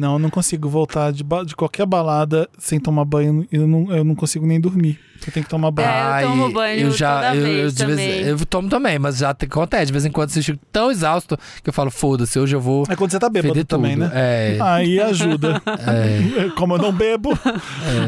Não, 0.00 0.14
eu 0.14 0.18
não 0.18 0.30
consigo 0.30 0.66
voltar 0.66 1.12
de, 1.12 1.22
ba- 1.22 1.44
de 1.44 1.54
qualquer 1.54 1.84
balada 1.84 2.48
sem 2.58 2.80
tomar 2.80 3.04
banho. 3.04 3.46
Eu 3.52 3.66
não, 3.66 3.94
eu 3.94 4.02
não 4.02 4.14
consigo 4.14 4.46
nem 4.46 4.58
dormir. 4.58 4.98
Eu 5.26 5.30
tenho 5.30 5.44
que 5.44 5.50
tomar 5.50 5.70
banho. 5.70 5.86
É, 5.86 6.24
eu 6.24 6.28
tomo 6.28 6.50
banho 6.50 6.80
eu 6.86 6.90
já, 6.92 7.16
toda 7.16 7.36
eu, 7.36 7.42
vez 7.44 7.78
eu, 7.80 7.86
de 7.86 7.94
vez- 7.94 8.08
também. 8.16 8.26
eu 8.30 8.46
tomo 8.46 8.68
também, 8.70 8.98
mas 8.98 9.18
já 9.18 9.34
te- 9.34 9.44
acontece. 9.44 9.84
De 9.86 9.92
vez 9.92 10.06
em 10.06 10.10
quando 10.10 10.34
eu 10.34 10.42
fico 10.42 10.58
tão 10.72 10.90
exausto 10.90 11.36
que 11.62 11.68
eu 11.68 11.74
falo, 11.74 11.90
foda-se, 11.90 12.38
hoje 12.38 12.56
eu 12.56 12.60
vou 12.62 12.86
É 12.88 12.96
quando 12.96 13.10
você 13.10 13.18
tá 13.18 13.28
bêbado 13.28 13.62
também, 13.66 13.92
tudo. 13.98 14.06
né? 14.06 14.10
É. 14.14 14.58
Aí 14.62 14.98
ajuda. 14.98 15.60
Como 16.56 16.76
eu 16.76 16.78
não 16.78 16.90
bebo. 16.92 17.38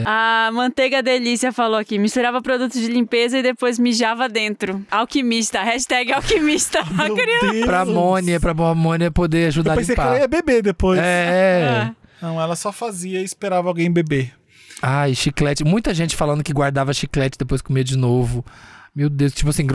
A 0.07 0.51
Manteiga 0.55 1.03
Delícia 1.03 1.53
falou 1.53 1.79
aqui: 1.79 1.99
misturava 1.99 2.41
produtos 2.41 2.81
de 2.81 2.87
limpeza 2.89 3.37
e 3.39 3.43
depois 3.43 3.79
mijava 3.79 4.27
dentro. 4.27 4.83
Alquimista. 4.91 5.63
Hashtag 5.63 6.13
alquimista. 6.15 6.79
A 6.99 7.05
Meu. 7.05 7.17
Deus. 7.17 7.67
Pra 7.67 7.85
Mônia, 7.85 8.41
pra 8.41 8.55
Mônia 8.55 9.11
poder 9.11 9.49
ajudar 9.49 9.73
Eu 9.73 9.75
a 9.75 9.77
pensei 9.77 9.95
que 9.95 10.01
ela 10.01 10.11
limpar. 10.15 10.23
ia 10.23 10.29
beber 10.29 10.63
depois. 10.63 10.99
É. 10.99 11.69
Ah. 11.69 11.82
Não, 12.23 12.41
ela 12.41 12.55
só 12.55 12.71
fazia 12.71 13.21
e 13.21 13.25
esperava 13.25 13.67
alguém 13.67 13.91
beber. 13.91 14.33
Ai, 14.81 15.15
chiclete. 15.15 15.65
Muita 15.65 15.93
gente 15.93 16.15
falando 16.15 16.45
que 16.45 16.53
guardava 16.53 16.95
chiclete 16.95 17.37
depois 17.37 17.61
comia 17.61 17.83
de 17.83 17.97
novo. 17.97 18.45
Meu 18.95 19.09
Deus, 19.09 19.33
tipo 19.33 19.49
assim, 19.49 19.67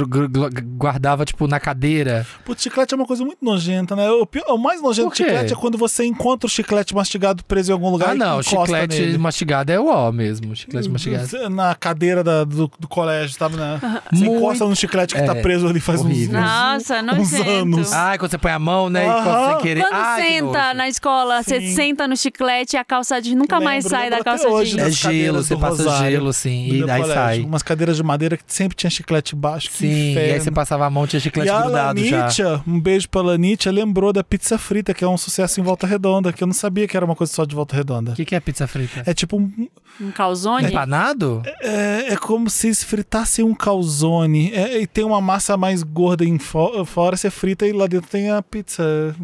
guardava, 0.77 1.25
tipo, 1.25 1.47
na 1.47 1.59
cadeira. 1.59 2.25
Putz, 2.45 2.61
chiclete 2.61 2.93
é 2.93 2.97
uma 2.97 3.05
coisa 3.05 3.23
muito 3.25 3.43
nojenta, 3.43 3.95
né? 3.95 4.09
O, 4.11 4.25
pior- 4.25 4.45
o 4.49 4.57
mais 4.57 4.81
nojento 4.81 5.09
de 5.09 5.15
quê? 5.15 5.23
chiclete 5.23 5.53
é 5.53 5.55
quando 5.55 5.77
você 5.77 6.05
encontra 6.05 6.45
o 6.45 6.49
chiclete 6.49 6.93
mastigado 6.93 7.43
preso 7.43 7.71
em 7.71 7.73
algum 7.73 7.89
lugar 7.89 8.09
ah, 8.11 8.15
e 8.15 8.17
não, 8.17 8.39
encosta 8.41 8.49
chiclete 8.65 8.99
nele. 8.99 9.17
mastigado 9.17 9.71
é 9.71 9.79
o 9.79 9.87
ó 9.87 10.11
mesmo. 10.11 10.55
Chiclete 10.55 10.87
mastigado. 10.89 11.49
Na 11.49 11.73
cadeira 11.73 12.23
da- 12.23 12.43
do, 12.43 12.69
do 12.79 12.87
colégio, 12.87 13.35
sabe? 13.37 13.55
Né? 13.57 13.79
Você 14.11 14.23
Muito- 14.23 14.37
encosta 14.37 14.65
no 14.65 14.75
chiclete 14.75 15.15
que 15.15 15.21
tá 15.23 15.35
É, 15.35 15.41
preso 15.41 15.67
ali 15.67 15.79
faz 15.79 16.01
uns, 16.01 16.05
horrível. 16.05 16.39
uns, 16.39 16.45
Nossa, 16.45 16.99
uns 16.99 17.31
nojento. 17.31 17.49
anos. 17.49 17.93
Ai, 17.93 18.17
quando 18.19 18.29
você 18.31 18.37
põe 18.37 18.51
a 18.51 18.59
mão, 18.59 18.87
né? 18.89 19.03
E 19.03 19.23
quando 19.23 19.55
você 19.55 19.61
querer. 19.63 19.81
Quando 19.81 19.93
Ai, 19.95 20.21
que 20.21 20.27
senta 20.29 20.45
nojo. 20.63 20.77
na 20.77 20.89
escola, 20.89 21.41
você 21.43 21.59
Sim. 21.61 21.75
senta 21.75 22.07
no 22.07 22.15
chiclete 22.15 22.75
e 22.75 22.77
a 22.77 22.85
calça 22.85 23.19
jeans 23.19 23.35
nunca 23.35 23.59
mais 23.59 23.83
Lembro, 23.85 23.97
sai 23.97 24.09
da 24.11 24.23
calça 24.23 24.47
jeans. 24.63 24.77
É 24.77 24.91
gelo, 24.91 25.43
você 25.43 25.55
do 25.55 25.59
passa 25.59 25.83
Rosário, 25.83 26.11
gelo, 26.11 26.29
assim, 26.29 26.67
do 26.69 26.75
e 26.75 26.91
aí 26.91 27.01
colégio. 27.01 27.13
sai. 27.15 27.39
Umas 27.41 27.63
cadeiras 27.63 27.97
de 27.97 28.03
madeira 28.03 28.37
que 28.37 28.43
sempre 28.45 28.75
tinha 28.75 28.89
chiclete 28.91 29.06
baixo. 29.35 29.69
que 29.69 29.77
Sim, 29.77 30.13
e 30.13 30.17
aí 30.19 30.39
você 30.39 30.51
passava 30.51 30.85
a 30.85 30.89
mão, 30.89 31.05
tinha 31.07 31.19
chiclete 31.19 31.47
E 31.47 31.51
a 31.51 31.61
grudado 31.61 32.03
já. 32.03 32.17
Lanitia, 32.19 32.61
um 32.67 32.79
beijo 32.79 33.09
pra 33.09 33.21
Lanitia, 33.21 33.71
lembrou 33.71 34.11
da 34.11 34.23
pizza 34.23 34.57
frita, 34.57 34.93
que 34.93 35.03
é 35.03 35.07
um 35.07 35.17
sucesso 35.17 35.59
em 35.59 35.63
Volta 35.63 35.85
Redonda, 35.87 36.31
que 36.33 36.43
eu 36.43 36.47
não 36.47 36.53
sabia 36.53 36.87
que 36.87 36.95
era 36.97 37.05
uma 37.05 37.15
coisa 37.15 37.31
só 37.33 37.45
de 37.45 37.55
Volta 37.55 37.75
Redonda. 37.75 38.11
O 38.11 38.15
que, 38.15 38.25
que 38.25 38.35
é 38.35 38.39
pizza 38.39 38.67
frita? 38.67 39.03
É 39.05 39.13
tipo 39.13 39.37
um, 39.37 39.67
Um 40.01 40.11
calzone? 40.11 40.67
Empanado? 40.67 41.41
É, 41.61 42.13
é 42.13 42.17
como 42.17 42.49
se 42.49 42.67
eles 42.67 42.83
fritassem 42.83 43.43
um 43.45 43.53
calzone. 43.55 44.51
É, 44.53 44.81
e 44.81 44.87
tem 44.87 45.03
uma 45.03 45.21
massa 45.21 45.57
mais 45.57 45.83
gorda 45.83 46.23
em 46.25 46.37
fo- 46.37 46.83
fora, 46.85 47.15
você 47.17 47.29
frita 47.29 47.65
e 47.65 47.71
lá 47.71 47.87
dentro 47.87 48.09
tem 48.09 48.29
a 48.29 48.41
pizza. 48.41 49.15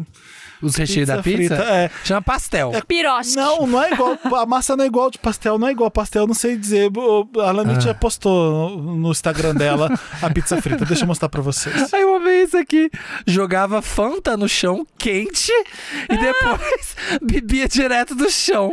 Os 0.62 0.76
recheios 0.76 1.08
da 1.08 1.22
pizza? 1.22 1.56
frita. 1.56 1.62
É. 1.70 1.90
Chama 2.04 2.22
pastel. 2.22 2.72
Piroche. 2.86 3.36
Não, 3.36 3.66
não 3.66 3.82
é 3.82 3.92
igual. 3.92 4.18
A 4.40 4.46
massa 4.46 4.76
não 4.76 4.84
é 4.84 4.86
igual 4.86 5.10
de 5.10 5.18
pastel, 5.18 5.58
não 5.58 5.68
é 5.68 5.72
igual 5.72 5.90
pastel, 5.90 6.26
não 6.26 6.34
sei 6.34 6.56
dizer. 6.56 6.90
A 7.44 7.50
Lanit 7.50 7.88
Ah. 7.88 7.94
postou 7.94 8.70
no 8.80 9.10
Instagram 9.10 9.54
dela 9.54 9.88
a 10.22 10.30
pizza 10.30 10.60
frita. 10.62 10.84
Deixa 10.84 11.02
eu 11.04 11.06
mostrar 11.08 11.28
pra 11.28 11.42
vocês. 11.42 11.92
Aí 11.92 12.04
uma 12.04 12.20
vez 12.20 12.54
aqui, 12.54 12.90
jogava 13.26 13.82
Fanta 13.82 14.36
no 14.36 14.48
chão, 14.48 14.86
quente, 14.98 15.52
e 16.08 16.16
depois 16.16 16.96
bebia 17.22 17.68
direto 17.68 18.14
do 18.14 18.30
chão. 18.30 18.72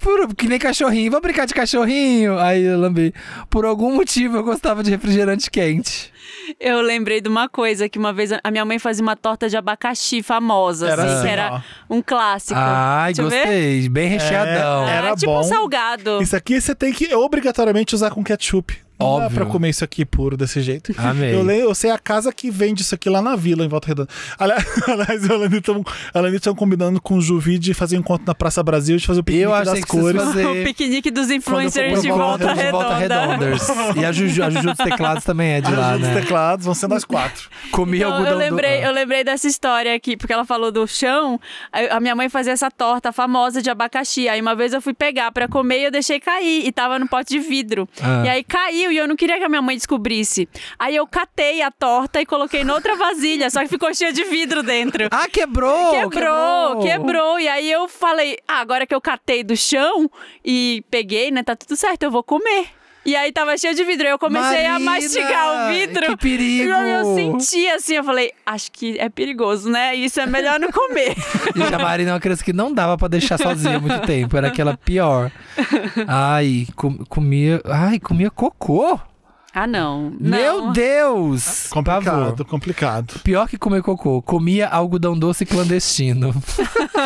Por, 0.00 0.34
que 0.34 0.48
nem 0.48 0.58
cachorrinho. 0.58 1.10
Vamos 1.10 1.22
brincar 1.22 1.46
de 1.46 1.54
cachorrinho? 1.54 2.38
Aí 2.38 2.62
eu 2.62 2.78
lambi. 2.78 3.14
Por 3.50 3.64
algum 3.64 3.94
motivo 3.94 4.36
eu 4.36 4.42
gostava 4.42 4.82
de 4.82 4.90
refrigerante 4.90 5.50
quente. 5.50 6.12
Eu 6.58 6.80
lembrei 6.80 7.20
de 7.20 7.28
uma 7.28 7.48
coisa, 7.48 7.88
que 7.88 7.98
uma 7.98 8.12
vez 8.12 8.30
a 8.32 8.50
minha 8.50 8.64
mãe 8.64 8.78
fazia 8.78 9.02
uma 9.02 9.16
torta 9.16 9.48
de 9.48 9.56
abacaxi 9.56 10.22
famosa, 10.22 10.88
Era 10.88 11.02
assim, 11.02 11.12
assim, 11.14 11.22
que 11.22 11.28
era 11.28 11.64
um 11.90 12.00
clássico. 12.00 12.58
Ai, 12.58 13.12
Deixa 13.12 13.22
eu 13.22 13.30
ver. 13.30 13.38
gostei. 13.38 13.88
Bem 13.88 14.08
recheadão. 14.08 14.88
É, 14.88 14.96
era 14.96 15.12
ah, 15.12 15.16
tipo 15.16 15.32
bom. 15.32 15.40
um 15.40 15.44
salgado. 15.44 16.22
Isso 16.22 16.36
aqui 16.36 16.60
você 16.60 16.74
tem 16.74 16.92
que 16.92 17.14
obrigatoriamente 17.14 17.94
usar 17.94 18.10
com 18.10 18.24
ketchup. 18.24 18.87
Não 19.00 19.06
dá 19.18 19.24
Óbvio. 19.26 19.30
pra 19.40 19.46
comer 19.46 19.68
isso 19.70 19.84
aqui 19.84 20.04
puro 20.04 20.36
desse 20.36 20.60
jeito. 20.60 20.92
Amei. 20.98 21.34
Eu, 21.34 21.42
leio, 21.42 21.62
eu 21.66 21.74
sei 21.74 21.90
a 21.90 21.98
casa 21.98 22.32
que 22.32 22.50
vende 22.50 22.82
isso 22.82 22.94
aqui 22.94 23.08
lá 23.08 23.22
na 23.22 23.36
vila, 23.36 23.64
em 23.64 23.68
Volta 23.68 23.88
Redonda. 23.88 24.08
Ali- 24.38 24.52
Aliás, 24.88 25.30
a 25.30 25.36
Lanita 25.36 25.72
tão- 25.72 25.84
a 26.14 26.28
estão 26.28 26.54
combinando 26.54 27.00
com 27.00 27.14
o 27.14 27.20
Juvi 27.20 27.58
de 27.58 27.72
fazer 27.74 27.96
um 27.96 28.00
encontro 28.00 28.26
na 28.26 28.34
Praça 28.34 28.62
Brasil, 28.62 28.96
de 28.96 29.06
fazer 29.06 29.20
o 29.20 29.24
piquenique 29.24 29.44
Eu 29.44 29.54
achei 29.54 29.74
das 29.74 29.84
que 29.84 29.90
vocês 29.96 30.02
cores. 30.02 30.22
fazer 30.22 30.46
O 30.60 30.64
piquenique 30.64 31.10
dos 31.10 31.30
influencers 31.30 32.02
de 32.02 32.08
volta, 32.08 32.46
Volta- 32.46 32.64
de 32.64 32.70
volta 32.70 32.96
redonda. 32.96 33.26
redonders. 33.36 33.68
E 33.96 34.04
a 34.04 34.12
Juju, 34.12 34.42
a 34.42 34.50
Juju 34.50 34.68
dos 34.68 34.76
teclados 34.78 35.24
também 35.24 35.50
é 35.52 35.60
de 35.60 35.72
lá, 35.74 35.94
Os 35.94 36.00
né? 36.02 36.14
teclados 36.20 36.64
vão 36.66 36.74
ser 36.74 36.88
nós 36.88 37.04
quatro. 37.04 37.48
Comia 37.70 38.00
Então, 38.00 38.12
algodão 38.12 38.32
eu, 38.32 38.38
lembrei, 38.38 38.78
do... 38.80 38.84
eu 38.86 38.92
lembrei 38.92 39.24
dessa 39.24 39.46
história 39.46 39.94
aqui, 39.94 40.16
porque 40.16 40.32
ela 40.32 40.44
falou 40.44 40.70
do 40.72 40.86
chão. 40.86 41.40
A 41.90 42.00
minha 42.00 42.14
mãe 42.14 42.28
fazia 42.28 42.52
essa 42.52 42.70
torta 42.70 43.12
famosa 43.12 43.62
de 43.62 43.70
abacaxi. 43.70 44.28
Aí 44.28 44.40
uma 44.40 44.54
vez 44.54 44.72
eu 44.72 44.82
fui 44.82 44.92
pegar 44.94 45.30
pra 45.32 45.46
comer 45.46 45.80
e 45.80 45.84
eu 45.84 45.90
deixei 45.90 46.18
cair. 46.20 46.66
E 46.66 46.72
tava 46.72 46.98
no 46.98 47.06
pote 47.08 47.28
de 47.34 47.38
vidro. 47.40 47.88
Ah. 48.02 48.22
E 48.24 48.28
aí 48.28 48.44
caiu 48.44 48.87
e 48.90 48.96
eu 48.96 49.08
não 49.08 49.16
queria 49.16 49.38
que 49.38 49.44
a 49.44 49.48
minha 49.48 49.62
mãe 49.62 49.76
descobrisse. 49.76 50.48
Aí 50.78 50.96
eu 50.96 51.06
catei 51.06 51.62
a 51.62 51.70
torta 51.70 52.20
e 52.20 52.26
coloquei 52.26 52.64
noutra 52.64 52.96
vasilha, 52.96 53.50
só 53.50 53.60
que 53.60 53.68
ficou 53.68 53.92
cheia 53.94 54.12
de 54.12 54.24
vidro 54.24 54.62
dentro. 54.62 55.08
Ah, 55.10 55.28
quebrou! 55.28 55.92
Quebrou, 55.92 56.80
quebrou, 56.80 57.40
E 57.40 57.48
aí 57.48 57.70
eu 57.70 57.88
falei, 57.88 58.38
ah, 58.46 58.60
agora 58.60 58.86
que 58.86 58.94
eu 58.94 59.00
catei 59.00 59.42
do 59.42 59.56
chão 59.56 60.10
e 60.44 60.84
peguei, 60.90 61.30
né, 61.30 61.42
tá 61.42 61.54
tudo 61.56 61.76
certo, 61.76 62.02
eu 62.02 62.10
vou 62.10 62.22
comer. 62.22 62.77
E 63.08 63.16
aí 63.16 63.32
tava 63.32 63.56
cheio 63.56 63.74
de 63.74 63.84
vidro, 63.84 64.06
aí 64.06 64.12
eu 64.12 64.18
comecei 64.18 64.66
a 64.66 64.78
Marina, 64.78 64.90
mastigar 64.90 65.70
o 65.70 65.72
vidro. 65.72 66.06
que 66.08 66.16
perigo! 66.18 66.68
E 66.68 66.90
eu, 66.90 67.14
senti 67.14 67.66
assim, 67.68 67.94
eu 67.94 68.04
falei, 68.04 68.30
acho 68.44 68.70
que 68.70 68.98
é 68.98 69.08
perigoso, 69.08 69.70
né? 69.70 69.94
Isso 69.94 70.20
é 70.20 70.26
melhor 70.26 70.60
não 70.60 70.70
comer. 70.70 71.14
E 71.56 71.74
a 71.74 71.78
Marina 71.78 72.10
é 72.10 72.12
uma 72.14 72.20
criança 72.20 72.44
que 72.44 72.52
não 72.52 72.70
dava 72.72 72.98
pra 72.98 73.08
deixar 73.08 73.38
sozinha 73.38 73.80
muito 73.80 74.00
tempo. 74.06 74.36
Era 74.36 74.48
aquela 74.48 74.76
pior. 74.76 75.30
Ai, 76.06 76.66
com- 76.76 76.98
comia. 77.06 77.60
Ai, 77.64 77.98
comia 77.98 78.30
cocô. 78.30 79.00
Ah, 79.62 79.66
não. 79.66 80.10
não. 80.20 80.38
Meu 80.38 80.72
Deus! 80.72 81.66
Complicado, 81.68 82.44
complicado. 82.44 83.20
Pior 83.24 83.48
que 83.48 83.58
comer 83.58 83.82
cocô. 83.82 84.22
Comia 84.22 84.68
algodão 84.68 85.18
doce 85.18 85.44
clandestino. 85.44 86.32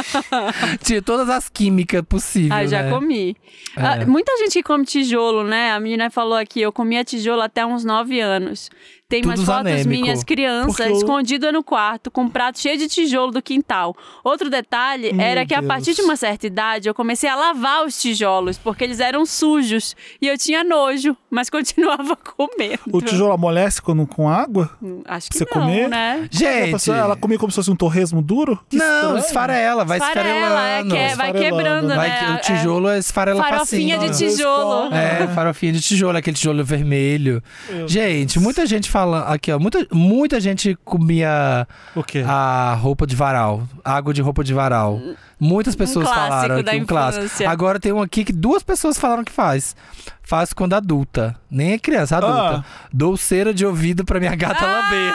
Tinha 0.84 1.00
todas 1.00 1.30
as 1.30 1.48
químicas 1.48 2.02
possíveis. 2.02 2.52
Ah, 2.52 2.66
já 2.66 2.82
né? 2.82 2.90
comi. 2.90 3.36
É. 3.74 3.80
Ah, 3.80 4.06
muita 4.06 4.36
gente 4.36 4.52
que 4.52 4.62
come 4.62 4.84
tijolo, 4.84 5.44
né? 5.44 5.72
A 5.72 5.80
menina 5.80 6.10
falou 6.10 6.36
aqui, 6.36 6.60
eu 6.60 6.70
comia 6.72 7.02
tijolo 7.04 7.40
até 7.40 7.64
uns 7.64 7.84
9 7.84 8.20
anos. 8.20 8.70
Tem 9.12 9.22
umas 9.22 9.40
Tudo 9.40 9.44
fotos 9.44 9.60
anêmico. 9.72 9.88
minhas, 9.90 10.24
criança, 10.24 10.68
Porque 10.68 10.82
eu- 10.84 10.92
escondida 10.96 11.52
no 11.52 11.62
quarto, 11.62 12.10
com 12.10 12.22
um 12.22 12.28
prato 12.30 12.58
cheio 12.58 12.78
de 12.78 12.88
tijolo 12.88 13.30
do 13.30 13.42
quintal. 13.42 13.94
Outro 14.24 14.48
detalhe 14.48 15.12
Meu 15.12 15.26
era 15.26 15.44
que 15.44 15.52
a 15.52 15.58
Deus. 15.60 15.68
partir 15.68 15.92
de 15.92 16.00
uma 16.00 16.16
certa 16.16 16.46
idade 16.46 16.88
eu 16.88 16.94
comecei 16.94 17.28
a 17.28 17.36
lavar 17.36 17.84
os 17.84 18.00
tijolos, 18.00 18.56
porque 18.56 18.82
eles 18.84 19.00
eram 19.00 19.26
sujos. 19.26 19.94
E 20.20 20.26
eu 20.26 20.38
tinha 20.38 20.64
nojo, 20.64 21.14
mas 21.30 21.50
continuava 21.52 22.16
comendo. 22.16 22.78
O 22.90 23.02
tijolo 23.02 23.32
amolece 23.34 23.82
quando, 23.82 24.06
com 24.06 24.30
água? 24.30 24.70
Acho 25.04 25.28
que 25.28 25.36
Você 25.36 25.44
não, 25.54 25.60
comer? 25.62 25.90
né? 25.90 26.26
A 26.32 26.34
Gente. 26.34 26.72
pessoa, 26.72 26.96
ela 26.96 27.14
comia 27.14 27.38
como 27.38 27.52
se 27.52 27.56
fosse 27.56 27.70
um 27.70 27.76
torresmo 27.76 28.22
duro? 28.22 28.58
Que 28.70 28.78
Não, 28.78 29.18
esfarela, 29.18 29.84
vai 29.84 29.98
Esfarela, 29.98 30.26
é, 30.30 30.38
esfarelando. 30.38 30.88
que- 30.94 30.96
vai 30.96 31.06
Esfarelando. 31.10 31.38
quebrando, 31.56 31.88
Vai 31.94 32.08
né? 32.08 32.18
que- 32.18 32.24
É- 32.24 32.34
o 32.34 32.38
tijolo 32.56 32.88
é 32.88 32.98
esfarela 32.98 33.42
Farofinha 33.42 33.98
facinho. 34.00 34.10
de 34.28 34.34
tijolo. 34.36 34.94
É, 34.94 35.26
farofinha 35.34 35.72
de 35.74 35.82
tijolo, 35.82 36.16
aquele 36.16 36.34
tijolo 36.34 36.64
vermelho. 36.64 37.42
Gente, 37.86 38.40
muita 38.40 38.64
gente 38.64 38.88
fala. 38.88 39.01
Aqui, 39.26 39.52
ó. 39.52 39.58
Muita, 39.58 39.86
muita 39.92 40.40
gente 40.40 40.76
comia 40.84 41.66
O 41.94 42.02
quê? 42.02 42.24
a 42.26 42.74
roupa 42.80 43.06
de 43.06 43.16
varal. 43.16 43.62
Água 43.84 44.12
de 44.12 44.22
roupa 44.22 44.42
de 44.44 44.54
varal. 44.54 45.00
Muitas 45.38 45.74
pessoas 45.74 46.06
clássico 46.06 46.28
falaram 46.30 46.56
aqui, 46.58 46.76
um 46.76 46.86
clássico. 46.86 47.44
Agora 47.48 47.80
tem 47.80 47.92
um 47.92 48.00
aqui 48.00 48.24
que 48.24 48.32
duas 48.32 48.62
pessoas 48.62 48.96
falaram 48.98 49.24
que 49.24 49.32
faz. 49.32 49.74
Faz 50.22 50.52
quando 50.52 50.74
adulta. 50.74 51.36
Nem 51.50 51.72
é 51.72 51.78
criança, 51.78 52.16
adulta. 52.16 52.64
Dou 52.92 53.16
cera 53.16 53.52
de 53.52 53.66
ouvido 53.66 54.04
pra 54.04 54.20
minha 54.20 54.34
gata 54.36 54.64
lamber. 54.64 55.12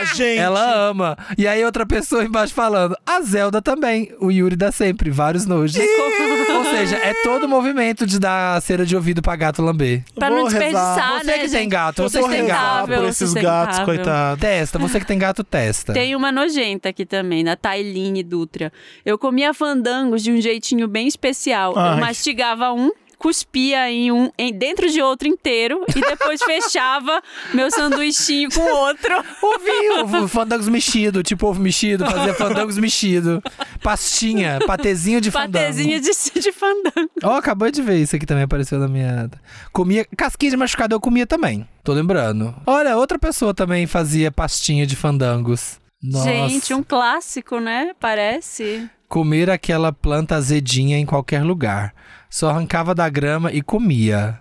Ah, 0.00 0.14
gente! 0.14 0.38
Ela 0.38 0.88
ama. 0.88 1.16
E 1.36 1.46
aí 1.46 1.64
outra 1.64 1.84
pessoa 1.86 2.24
embaixo 2.24 2.52
falando, 2.54 2.96
a 3.06 3.20
Zelda 3.20 3.60
também. 3.62 4.12
O 4.20 4.30
Yuri 4.30 4.56
dá 4.56 4.70
sempre, 4.72 5.10
vários 5.10 5.46
nojos. 5.46 5.76
Ou 5.76 6.64
seja, 6.64 6.96
é 6.96 7.14
todo 7.22 7.44
o 7.44 7.48
movimento 7.48 8.06
de 8.06 8.18
dar 8.18 8.60
cera 8.62 8.84
de 8.84 8.94
ouvido 8.96 9.22
pra 9.22 9.36
gato 9.36 9.62
lamber. 9.62 10.02
Pra 10.14 10.28
Vou 10.28 10.38
não 10.38 10.44
rezar. 10.46 10.58
desperdiçar, 10.60 11.18
Você 11.20 11.26
né, 11.26 11.32
que 11.34 11.38
tem 11.40 11.48
gente? 11.48 11.68
gato, 11.70 12.02
você 12.02 12.20
Vou 12.20 12.28
que 12.28 12.34
tem 12.36 12.46
gato. 12.46 12.86
por 12.86 13.04
esses 13.04 13.16
sustentável. 13.30 13.66
gatos, 13.66 13.84
coitados. 13.84 14.40
Testa, 14.40 14.78
você 14.78 15.00
que 15.00 15.06
tem 15.06 15.18
gato, 15.18 15.44
testa. 15.44 15.92
Tem 15.92 16.14
uma 16.16 16.30
nojenta 16.32 16.88
aqui 16.88 17.04
também, 17.06 17.44
da 17.44 17.56
Tailine 17.56 18.22
Dutra. 18.22 18.72
Eu 19.04 19.18
comia 19.18 19.52
fandangos 19.54 20.22
de 20.22 20.32
um 20.32 20.40
jeitinho 20.40 20.88
bem 20.88 21.06
especial. 21.06 21.74
Ai. 21.76 21.94
Eu 21.94 22.00
mastigava 22.00 22.72
um, 22.72 22.90
cuspia 23.18 23.90
em 23.90 24.12
um 24.12 24.30
em, 24.38 24.52
dentro 24.52 24.88
de 24.88 25.02
outro 25.02 25.26
inteiro 25.26 25.84
e 25.94 26.00
depois 26.00 26.40
fechava 26.44 27.20
meu 27.52 27.70
sanduichinho 27.70 28.50
com 28.50 28.60
outro. 28.60 29.14
Ouvi 29.42 30.24
o 30.24 30.28
fandangos 30.28 30.68
mexido, 30.68 31.22
tipo 31.22 31.46
ovo 31.46 31.60
mexido, 31.60 32.06
fazia 32.06 32.34
fandangos 32.34 32.78
mexido. 32.78 33.42
Pastinha, 33.82 34.58
patezinho 34.66 35.20
de 35.20 35.30
fandango. 35.30 35.52
Patezinha 35.52 36.00
de, 36.00 36.10
de 36.40 36.52
fandango. 36.52 37.10
Ó, 37.22 37.36
acabou 37.36 37.70
de 37.70 37.82
ver 37.82 37.98
isso 37.98 38.14
aqui 38.16 38.24
também 38.24 38.44
apareceu 38.44 38.78
na 38.78 38.88
minha. 38.88 39.30
Comia. 39.72 40.06
Casquinha 40.16 40.50
de 40.50 40.56
machucado 40.56 40.94
eu 40.94 41.00
comia 41.00 41.26
também. 41.26 41.68
Tô 41.82 41.92
lembrando. 41.92 42.54
Olha, 42.66 42.96
outra 42.96 43.18
pessoa 43.18 43.52
também 43.54 43.86
fazia 43.86 44.30
pastinha 44.30 44.86
de 44.86 44.94
fandangos. 44.94 45.80
Nossa. 46.02 46.24
Gente, 46.30 46.72
um 46.74 46.82
clássico, 46.82 47.58
né? 47.58 47.92
Parece. 47.98 48.88
Comer 49.08 49.50
aquela 49.50 49.92
planta 49.92 50.36
azedinha 50.36 50.98
em 50.98 51.06
qualquer 51.06 51.42
lugar. 51.42 51.94
Só 52.30 52.50
arrancava 52.50 52.94
da 52.94 53.08
grama 53.08 53.52
e 53.52 53.62
comia. 53.62 54.38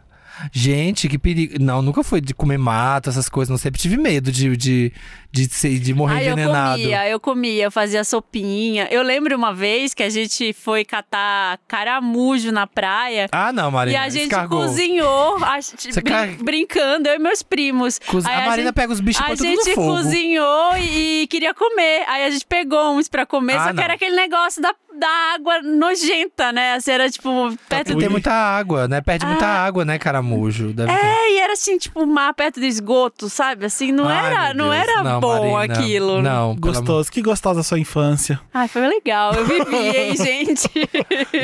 Gente, 0.54 1.10
que 1.10 1.18
perigo. 1.18 1.56
Não, 1.60 1.82
nunca 1.82 2.04
foi 2.04 2.22
de 2.22 2.32
comer 2.32 2.60
mato, 2.60 3.10
essas 3.10 3.28
coisas. 3.28 3.50
Não 3.50 3.58
sempre 3.58 3.82
tive 3.82 3.98
medo 3.98 4.32
de, 4.32 4.56
de, 4.56 4.94
de, 5.32 5.46
ser, 5.50 5.80
de 5.80 5.96
morrer 5.96 6.18
Aí 6.20 6.28
eu 6.28 6.34
envenenado. 6.34 6.80
comia, 6.80 7.10
eu 7.10 7.20
comia, 7.20 7.64
eu 7.64 7.72
fazia 7.72 8.04
sopinha. 8.04 8.88
Eu 8.92 9.02
lembro 9.02 9.36
uma 9.36 9.52
vez 9.52 9.96
que 9.96 10.04
a 10.04 10.10
gente 10.12 10.54
foi 10.54 10.86
catar 10.86 11.58
caramujo 11.68 12.52
na 12.52 12.68
praia. 12.68 13.28
Ah, 13.32 13.52
não, 13.52 13.72
Marina. 13.72 13.98
E 13.98 14.00
a 14.00 14.10
gente 14.10 14.26
escargou. 14.26 14.62
cozinhou, 14.62 15.44
a 15.44 15.58
gente 15.62 15.92
brin- 15.92 16.04
car- 16.04 16.44
brincando, 16.44 17.10
eu 17.10 17.16
e 17.16 17.20
meus 17.20 17.42
primos. 17.42 17.98
Cozi- 18.06 18.28
Aí 18.28 18.36
A 18.36 18.46
Marina 18.46 18.68
gente- 18.68 18.76
pega 18.76 18.94
os 18.94 19.00
bichos 19.00 19.24
A 19.24 19.28
põe 19.30 19.38
tudo 19.38 19.50
no 19.50 19.64
gente 19.64 19.74
fogo. 19.74 19.88
cozinhou 19.88 20.78
e, 20.78 21.26
queria 21.32 21.56
comer. 21.56 22.04
Aí 22.08 22.26
a 22.26 22.30
gente 22.30 22.46
pegou 22.46 22.96
uns 22.96 23.08
pra 23.08 23.26
comer, 23.26 23.56
Ah, 23.56 23.64
só 23.64 23.70
que 23.70 23.74
não. 23.78 23.84
era 23.84 23.94
aquele 23.96 24.16
negócio 24.16 24.62
da, 24.62 24.76
da 24.98 25.08
água 25.36 25.62
nojenta, 25.62 26.52
né? 26.52 26.74
Assim, 26.74 26.92
era 26.92 27.10
tipo, 27.10 27.30
perto 27.70 27.88
Tem 27.96 28.08
do. 28.08 28.12
muita 28.12 28.32
água, 28.32 28.88
né? 28.88 29.02
Perde 29.02 29.26
muita 29.26 29.46
água, 29.46 29.86
né, 29.86 29.98
caramujo? 29.98 30.74
Deve 30.74 30.92
ter. 30.92 31.06
É, 31.06 31.34
e 31.36 31.40
era 31.40 31.54
assim, 31.54 31.78
tipo, 31.78 32.06
mar 32.06 32.34
perto 32.34 32.60
do 32.60 32.66
esgoto, 32.66 33.30
sabe? 33.30 33.66
Assim, 33.66 33.92
não 33.92 34.08
Ai, 34.08 34.26
era, 34.26 34.54
não 34.54 34.74
era 34.74 35.04
Não, 35.04 35.20
bom 35.20 35.54
Marina, 35.54 35.74
aquilo. 35.74 36.22
Não, 36.22 36.56
Gostoso. 36.56 37.12
Que 37.12 37.22
gostosa 37.22 37.62
a 37.62 37.64
sua 37.64 37.80
infância. 37.80 38.40
Ai, 38.54 38.68
foi 38.68 38.88
legal. 38.88 39.34
Eu 39.34 39.46
vivi, 39.46 39.76
hein, 39.98 40.16
gente? 40.16 40.70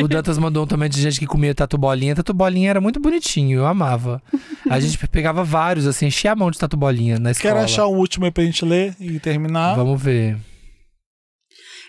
O 0.03 0.07
Dantas 0.07 0.37
mandou 0.37 0.63
um 0.63 0.67
também 0.67 0.89
de 0.89 1.01
gente 1.01 1.19
que 1.19 1.25
comia 1.27 1.53
tatu 1.53 1.77
bolinha. 1.77 2.15
Tatu 2.15 2.33
bolinha 2.33 2.69
era 2.69 2.81
muito 2.81 2.99
bonitinho, 2.99 3.59
eu 3.59 3.65
amava. 3.65 4.21
A 4.69 4.79
gente 4.79 4.97
pegava 5.07 5.43
vários, 5.43 5.85
assim, 5.87 6.07
enchia 6.07 6.31
a 6.31 6.35
mão 6.35 6.49
de 6.51 6.57
tatu 6.57 6.75
bolinha 6.75 7.19
na 7.19 7.31
escola. 7.31 7.53
Quero 7.53 7.65
achar 7.65 7.87
um 7.87 7.95
último 7.95 8.25
aí 8.25 8.31
pra 8.31 8.43
gente 8.43 8.65
ler 8.65 8.95
e 8.99 9.19
terminar. 9.19 9.75
Vamos 9.75 10.01
ver. 10.01 10.37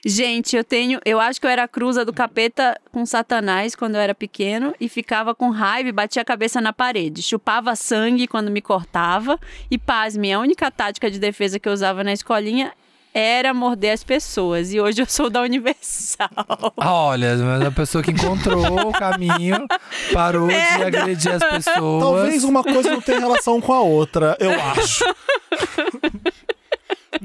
Gente, 0.04 0.54
eu 0.54 0.62
tenho. 0.62 1.00
Eu 1.04 1.18
acho 1.18 1.40
que 1.40 1.46
eu 1.46 1.50
era 1.50 1.62
a 1.64 1.68
cruza 1.68 2.04
do 2.04 2.12
capeta 2.12 2.78
com 2.92 3.06
Satanás 3.06 3.74
quando 3.74 3.94
eu 3.94 4.00
era 4.00 4.14
pequeno 4.14 4.74
e 4.78 4.88
ficava 4.88 5.34
com 5.34 5.50
raiva 5.50 5.88
e 5.88 5.92
batia 5.92 6.20
a 6.20 6.24
cabeça 6.24 6.60
na 6.60 6.72
parede. 6.72 7.22
Chupava 7.22 7.74
sangue 7.74 8.26
quando 8.26 8.50
me 8.50 8.60
cortava. 8.60 9.38
E, 9.70 9.78
pasme, 9.78 10.32
a 10.32 10.38
única 10.38 10.70
tática 10.70 11.10
de 11.10 11.18
defesa 11.18 11.58
que 11.58 11.68
eu 11.68 11.72
usava 11.72 12.04
na 12.04 12.12
escolinha 12.12 12.72
era 13.14 13.54
morder 13.54 13.92
as 13.92 14.02
pessoas. 14.02 14.74
E 14.74 14.80
hoje 14.80 15.00
eu 15.00 15.06
sou 15.06 15.30
da 15.30 15.40
Universal. 15.40 16.28
Ah, 16.76 16.92
Olha, 17.06 17.36
mas 17.36 17.62
a 17.62 17.70
pessoa 17.70 18.02
que 18.02 18.10
encontrou 18.10 18.88
o 18.88 18.92
caminho 18.92 19.66
parou 20.12 20.48
de 20.48 20.54
agredir 20.54 21.32
as 21.32 21.42
pessoas. 21.48 22.02
Talvez 22.02 22.44
uma 22.44 22.64
coisa 22.64 22.90
não 22.90 23.00
tenha 23.00 23.20
relação 23.20 23.60
com 23.60 23.72
a 23.72 23.80
outra, 23.80 24.36
eu 24.40 24.50
acho. 24.50 25.04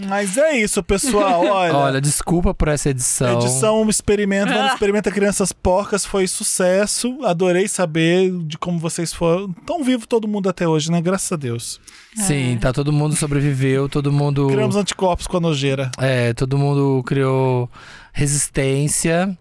Mas 0.07 0.38
é 0.38 0.57
isso, 0.57 0.81
pessoal. 0.83 1.41
Olha, 1.47 1.75
Olha, 1.75 2.01
desculpa 2.01 2.53
por 2.53 2.67
essa 2.67 2.89
edição. 2.89 3.39
edição 3.39 3.81
um 3.81 3.89
experimento, 3.89 4.51
Vamos 4.53 4.73
Experimenta 4.73 5.12
Crianças 5.12 5.51
Porcas 5.51 6.05
foi 6.05 6.27
sucesso. 6.27 7.17
Adorei 7.23 7.67
saber 7.67 8.31
de 8.43 8.57
como 8.57 8.79
vocês 8.79 9.13
foram. 9.13 9.51
Tão 9.65 9.83
vivo 9.83 10.07
todo 10.07 10.27
mundo 10.27 10.49
até 10.49 10.67
hoje, 10.67 10.91
né? 10.91 11.01
Graças 11.01 11.31
a 11.31 11.35
Deus. 11.35 11.79
Sim, 12.15 12.57
tá 12.59 12.73
todo 12.73 12.91
mundo 12.91 13.15
sobreviveu, 13.15 13.88
todo 13.88 14.12
mundo. 14.12 14.47
Criamos 14.47 14.75
anticorpos 14.75 15.27
com 15.27 15.38
a 15.38 15.39
nojeira. 15.39 15.91
É, 15.97 16.33
todo 16.33 16.57
mundo 16.57 17.03
criou 17.05 17.69
resistência. 18.12 19.38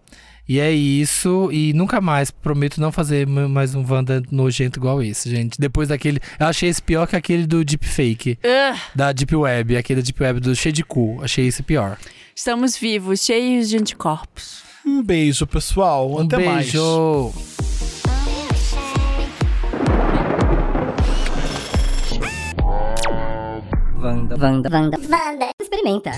E 0.48 0.58
é 0.58 0.72
isso. 0.72 1.50
E 1.52 1.72
nunca 1.74 2.00
mais, 2.00 2.30
prometo 2.30 2.80
não 2.80 2.90
fazer 2.90 3.26
mais 3.26 3.74
um 3.74 3.84
Wanda 3.86 4.22
nojento 4.30 4.78
igual 4.78 5.02
esse, 5.02 5.28
gente. 5.28 5.60
Depois 5.60 5.88
daquele. 5.88 6.20
Eu 6.40 6.46
achei 6.46 6.68
esse 6.68 6.82
pior 6.82 7.06
que 7.06 7.14
aquele 7.16 7.46
do 7.46 7.64
Deepfake. 7.64 8.38
Ugh, 8.42 8.78
Da 8.94 9.12
Deep 9.12 9.34
Web, 9.36 9.76
aquele 9.76 10.00
da 10.00 10.04
Deep 10.04 10.22
Web 10.22 10.40
do 10.40 10.56
cheio 10.56 10.72
de 10.72 10.82
cu. 10.82 11.18
Achei 11.22 11.46
esse 11.46 11.62
pior. 11.62 11.98
estamos 12.34 12.76
vivos, 12.76 13.20
cheios 13.24 13.68
de 13.68 13.76
anticorpos. 13.76 14.62
Um 14.86 15.02
beijo, 15.02 15.46
pessoal. 15.46 16.10
Um 16.16 16.20
Até 16.24 16.38
mais. 16.38 16.66
beijo. 16.72 17.32
Vanda, 23.96 24.36
Vanda, 24.36 24.68
Vanda, 24.70 24.96
Vanda. 24.98 25.50
Experimenta. 25.60 26.12